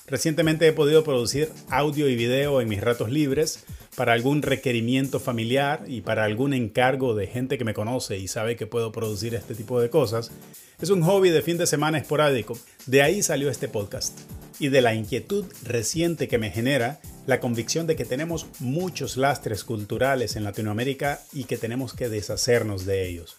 Recientemente 0.08 0.66
he 0.66 0.72
podido 0.72 1.04
producir 1.04 1.48
audio 1.70 2.08
y 2.08 2.16
video 2.16 2.60
en 2.60 2.68
mis 2.68 2.80
ratos 2.80 3.10
libres 3.12 3.62
para 3.94 4.12
algún 4.12 4.42
requerimiento 4.42 5.20
familiar 5.20 5.84
y 5.86 6.00
para 6.00 6.24
algún 6.24 6.52
encargo 6.52 7.14
de 7.14 7.28
gente 7.28 7.58
que 7.58 7.64
me 7.64 7.74
conoce 7.74 8.18
y 8.18 8.26
sabe 8.26 8.56
que 8.56 8.66
puedo 8.66 8.90
producir 8.90 9.36
este 9.36 9.54
tipo 9.54 9.80
de 9.80 9.88
cosas. 9.88 10.32
Es 10.80 10.90
un 10.90 11.02
hobby 11.02 11.30
de 11.30 11.42
fin 11.42 11.58
de 11.58 11.68
semana 11.68 11.98
esporádico. 11.98 12.58
De 12.86 13.02
ahí 13.02 13.22
salió 13.22 13.48
este 13.50 13.68
podcast. 13.68 14.18
Y 14.58 14.68
de 14.68 14.80
la 14.80 14.94
inquietud 14.94 15.44
reciente 15.64 16.28
que 16.28 16.38
me 16.38 16.50
genera 16.50 17.00
la 17.26 17.40
convicción 17.40 17.86
de 17.86 17.96
que 17.96 18.04
tenemos 18.04 18.46
muchos 18.60 19.16
lastres 19.16 19.64
culturales 19.64 20.36
en 20.36 20.44
Latinoamérica 20.44 21.20
y 21.32 21.44
que 21.44 21.58
tenemos 21.58 21.94
que 21.94 22.08
deshacernos 22.08 22.84
de 22.86 23.08
ellos. 23.08 23.36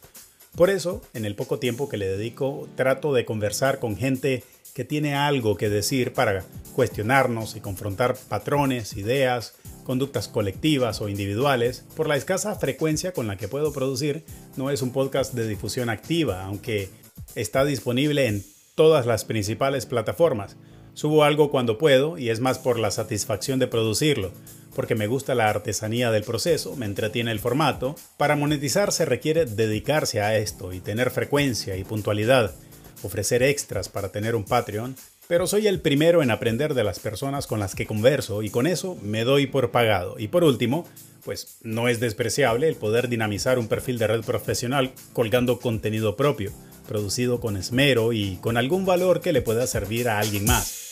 Por 0.55 0.69
eso, 0.69 1.01
en 1.13 1.25
el 1.25 1.35
poco 1.35 1.59
tiempo 1.59 1.89
que 1.89 1.97
le 1.97 2.07
dedico, 2.07 2.67
trato 2.75 3.13
de 3.13 3.25
conversar 3.25 3.79
con 3.79 3.97
gente 3.97 4.43
que 4.73 4.85
tiene 4.85 5.15
algo 5.15 5.57
que 5.57 5.69
decir 5.69 6.13
para 6.13 6.43
cuestionarnos 6.73 7.55
y 7.55 7.61
confrontar 7.61 8.17
patrones, 8.29 8.97
ideas, 8.97 9.55
conductas 9.85 10.27
colectivas 10.27 10.99
o 10.99 11.07
individuales, 11.07 11.85
por 11.95 12.07
la 12.07 12.17
escasa 12.17 12.55
frecuencia 12.55 13.13
con 13.13 13.27
la 13.27 13.37
que 13.37 13.47
puedo 13.47 13.71
producir, 13.71 14.25
no 14.57 14.71
es 14.71 14.81
un 14.81 14.91
podcast 14.91 15.33
de 15.33 15.47
difusión 15.47 15.89
activa, 15.89 16.43
aunque 16.43 16.89
está 17.35 17.63
disponible 17.63 18.27
en 18.27 18.43
todas 18.75 19.05
las 19.05 19.23
principales 19.23 19.85
plataformas. 19.85 20.57
Subo 20.95 21.23
algo 21.23 21.51
cuando 21.51 21.77
puedo 21.77 22.17
y 22.17 22.29
es 22.29 22.39
más 22.39 22.57
por 22.57 22.79
la 22.79 22.89
satisfacción 22.89 23.59
de 23.59 23.67
producirlo, 23.67 24.31
porque 24.75 24.95
me 24.95 25.07
gusta 25.07 25.35
la 25.35 25.49
artesanía 25.49 26.09
del 26.09 26.23
proceso, 26.23 26.75
me 26.75 26.87
entretiene 26.87 27.31
el 27.31 27.39
formato. 27.39 27.95
Para 28.17 28.35
monetizar 28.35 28.91
se 28.91 29.05
requiere 29.05 29.45
dedicarse 29.45 30.21
a 30.21 30.37
esto 30.37 30.73
y 30.73 30.79
tener 30.79 31.11
frecuencia 31.11 31.75
y 31.77 31.83
puntualidad 31.83 32.55
ofrecer 33.03 33.43
extras 33.43 33.89
para 33.89 34.09
tener 34.09 34.35
un 34.35 34.43
Patreon, 34.43 34.95
pero 35.27 35.47
soy 35.47 35.67
el 35.67 35.81
primero 35.81 36.21
en 36.23 36.31
aprender 36.31 36.73
de 36.73 36.83
las 36.83 36.99
personas 36.99 37.47
con 37.47 37.59
las 37.59 37.75
que 37.75 37.85
converso 37.85 38.41
y 38.43 38.49
con 38.49 38.67
eso 38.67 38.97
me 39.01 39.23
doy 39.23 39.47
por 39.47 39.71
pagado. 39.71 40.15
Y 40.19 40.27
por 40.27 40.43
último, 40.43 40.87
pues 41.23 41.57
no 41.61 41.87
es 41.87 41.99
despreciable 41.99 42.67
el 42.67 42.75
poder 42.75 43.09
dinamizar 43.09 43.57
un 43.57 43.67
perfil 43.67 43.97
de 43.97 44.07
red 44.07 44.21
profesional 44.21 44.93
colgando 45.13 45.59
contenido 45.59 46.15
propio, 46.15 46.51
producido 46.87 47.39
con 47.39 47.57
esmero 47.57 48.13
y 48.13 48.37
con 48.37 48.57
algún 48.57 48.85
valor 48.85 49.21
que 49.21 49.33
le 49.33 49.41
pueda 49.41 49.65
servir 49.67 50.09
a 50.09 50.19
alguien 50.19 50.45
más. 50.45 50.84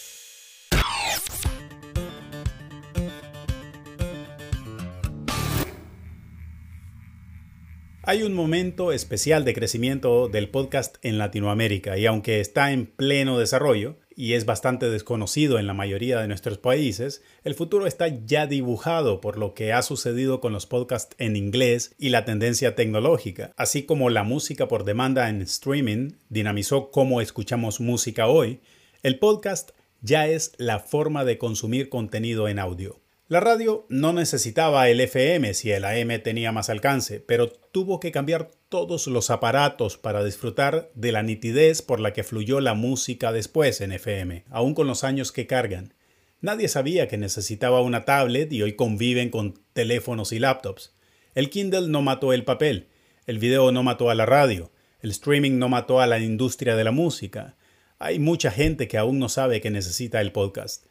Hay 8.06 8.24
un 8.24 8.34
momento 8.34 8.92
especial 8.92 9.46
de 9.46 9.54
crecimiento 9.54 10.28
del 10.28 10.50
podcast 10.50 10.98
en 11.04 11.18
Latinoamérica 11.18 11.98
y 11.98 12.06
aunque 12.06 12.42
está 12.42 12.74
en 12.74 12.86
pleno 12.86 13.40
desarrollo 13.40 13.96
y 14.14 14.34
es 14.34 14.46
bastante 14.46 14.90
desconocido 14.90 15.58
en 15.58 15.68
la 15.68 15.74
mayoría 15.74 16.20
de 16.20 16.28
nuestros 16.28 16.58
países, 16.58 17.24
el 17.46 17.56
futuro 17.56 17.88
está 17.88 18.10
ya 18.10 18.46
dibujado 18.46 19.22
por 19.22 19.38
lo 19.38 19.54
que 19.54 19.72
ha 19.72 19.82
sucedido 19.82 20.42
con 20.42 20.52
los 20.52 20.66
podcasts 20.66 21.16
en 21.18 21.38
inglés 21.38 21.96
y 21.98 22.10
la 22.10 22.26
tendencia 22.26 22.76
tecnológica, 22.76 23.54
así 23.56 23.84
como 23.84 24.10
la 24.10 24.24
música 24.24 24.68
por 24.68 24.84
demanda 24.84 25.30
en 25.30 25.42
streaming 25.42 26.12
dinamizó 26.28 26.92
cómo 26.92 27.22
escuchamos 27.22 27.80
música 27.80 28.28
hoy, 28.28 28.60
el 29.02 29.18
podcast 29.18 29.72
ya 30.02 30.28
es 30.28 30.52
la 30.58 30.80
forma 30.80 31.24
de 31.24 31.38
consumir 31.38 31.88
contenido 31.88 32.50
en 32.50 32.60
audio. 32.60 33.03
La 33.34 33.40
radio 33.40 33.88
no 33.90 34.14
necesitaba 34.14 34.88
el 34.90 35.00
FM 35.00 35.56
si 35.56 35.72
el 35.72 35.86
AM 35.86 36.22
tenía 36.22 36.52
más 36.52 36.70
alcance, 36.70 37.20
pero 37.20 37.50
tuvo 37.50 38.00
que 38.00 38.12
cambiar 38.12 38.52
todos 38.70 39.08
los 39.08 39.32
aparatos 39.32 39.98
para 39.98 40.24
disfrutar 40.24 40.92
de 40.94 41.12
la 41.12 41.24
nitidez 41.24 41.82
por 41.82 42.00
la 42.00 42.14
que 42.14 42.24
fluyó 42.24 42.60
la 42.60 42.76
música 42.76 43.32
después 43.32 43.82
en 43.82 43.92
FM, 43.92 44.44
aún 44.52 44.76
con 44.76 44.86
los 44.86 45.04
años 45.04 45.32
que 45.32 45.48
cargan. 45.48 45.96
Nadie 46.42 46.68
sabía 46.68 47.08
que 47.08 47.18
necesitaba 47.18 47.82
una 47.82 48.06
tablet 48.06 48.54
y 48.54 48.62
hoy 48.62 48.76
conviven 48.76 49.32
con 49.32 49.60
teléfonos 49.74 50.32
y 50.32 50.38
laptops. 50.38 50.94
El 51.34 51.50
Kindle 51.50 51.88
no 51.88 52.04
mató 52.04 52.34
el 52.34 52.44
papel, 52.44 52.90
el 53.26 53.40
video 53.40 53.72
no 53.72 53.82
mató 53.82 54.12
a 54.12 54.16
la 54.16 54.28
radio, 54.28 54.70
el 55.02 55.10
streaming 55.10 55.58
no 55.58 55.70
mató 55.70 56.02
a 56.02 56.06
la 56.06 56.20
industria 56.20 56.76
de 56.76 56.84
la 56.84 56.92
música. 56.92 57.58
Hay 57.98 58.20
mucha 58.20 58.52
gente 58.52 58.88
que 58.88 59.00
aún 59.00 59.18
no 59.18 59.28
sabe 59.28 59.60
que 59.60 59.72
necesita 59.72 60.22
el 60.22 60.32
podcast. 60.32 60.86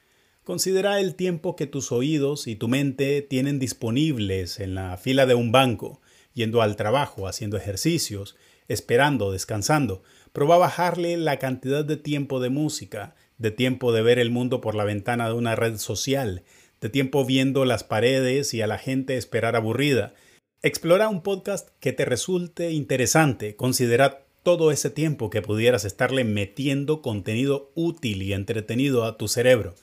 Considera 0.45 0.99
el 0.99 1.15
tiempo 1.15 1.55
que 1.55 1.69
tus 1.69 1.93
oídos 1.93 2.49
y 2.49 2.57
tu 2.57 2.67
mente 2.67 3.23
tienen 3.23 3.61
disponibles 3.61 4.59
en 4.59 4.75
la 4.75 4.97
fila 4.97 5.25
de 5.25 5.37
un 5.37 5.53
banco, 5.53 6.01
yendo 6.35 6.63
al 6.63 6.75
trabajo, 6.75 7.29
haciendo 7.29 7.57
ejercicios, 7.57 8.35
esperando, 8.67 9.31
descansando. 9.31 10.03
Proba 10.33 10.57
bajarle 10.59 11.17
la 11.17 11.39
cantidad 11.39 11.85
de 11.85 11.97
tiempo 11.97 12.41
de 12.41 12.51
música, 12.51 13.15
de 13.39 13.53
tiempo 13.53 13.93
de 13.93 14.03
ver 14.03 14.19
el 14.19 14.31
mundo 14.31 14.61
por 14.61 14.75
la 14.75 14.83
ventana 14.83 15.29
de 15.29 15.35
una 15.35 15.55
red 15.55 15.77
social, 15.77 16.43
de 16.81 16.89
tiempo 16.89 17.25
viendo 17.25 17.65
las 17.65 17.85
paredes 17.85 18.53
y 18.53 18.63
a 18.63 18.67
la 18.67 18.79
gente 18.79 19.17
esperar 19.17 19.55
aburrida. 19.55 20.13
Explora 20.61 21.09
un 21.09 21.23
podcast 21.23 21.69
que 21.79 21.93
te 21.93 22.05
resulte 22.05 22.73
interesante. 22.73 23.55
Considera 23.55 24.27
todo 24.43 24.73
ese 24.73 24.91
tiempo 24.91 25.31
que 25.31 25.41
pudieras 25.41 25.85
estarle 25.85 26.25
metiendo 26.25 27.01
contenido 27.01 27.71
útil 27.77 28.23
y 28.23 28.33
entretenido 28.33 29.05
a 29.05 29.17
tu 29.17 29.29
cerebro 29.29 29.77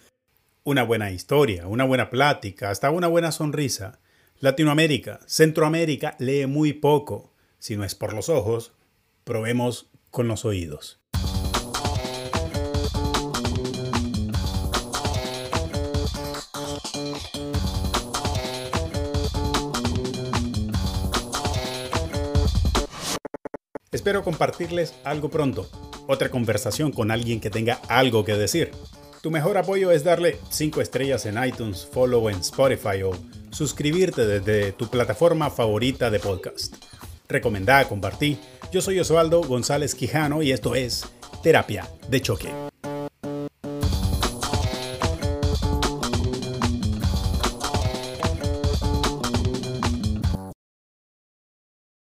una 0.63 0.83
buena 0.83 1.11
historia, 1.11 1.67
una 1.67 1.83
buena 1.83 2.09
plática, 2.09 2.69
hasta 2.69 2.91
una 2.91 3.07
buena 3.07 3.31
sonrisa. 3.31 3.99
Latinoamérica, 4.39 5.19
Centroamérica 5.25 6.15
lee 6.19 6.45
muy 6.45 6.73
poco. 6.73 7.33
Si 7.59 7.75
no 7.75 7.83
es 7.83 7.95
por 7.95 8.13
los 8.13 8.29
ojos, 8.29 8.73
probemos 9.23 9.89
con 10.11 10.27
los 10.27 10.45
oídos. 10.45 10.99
Espero 23.91 24.23
compartirles 24.23 24.93
algo 25.03 25.29
pronto, 25.29 25.67
otra 26.07 26.29
conversación 26.29 26.91
con 26.91 27.11
alguien 27.11 27.41
que 27.41 27.49
tenga 27.49 27.81
algo 27.87 28.23
que 28.23 28.35
decir. 28.35 28.71
Tu 29.21 29.29
mejor 29.31 29.57
apoyo 29.57 29.91
es 29.91 30.05
darle 30.05 30.39
5 30.49 30.79
estrellas 30.79 31.25
en 31.25 31.43
iTunes, 31.43 31.85
follow 31.85 32.29
en 32.29 32.39
Spotify 32.39 33.03
o 33.03 33.11
suscribirte 33.51 34.25
desde 34.25 34.71
tu 34.71 34.87
plataforma 34.87 35.49
favorita 35.49 36.09
de 36.09 36.19
podcast. 36.19 36.75
Recomendá, 37.27 37.85
compartí. 37.89 38.37
Yo 38.71 38.81
soy 38.81 38.99
Osvaldo 38.99 39.41
González 39.41 39.93
Quijano 39.93 40.41
y 40.41 40.53
esto 40.53 40.73
es 40.73 41.05
Terapia 41.43 41.89
de 42.07 42.21
Choque. 42.21 42.49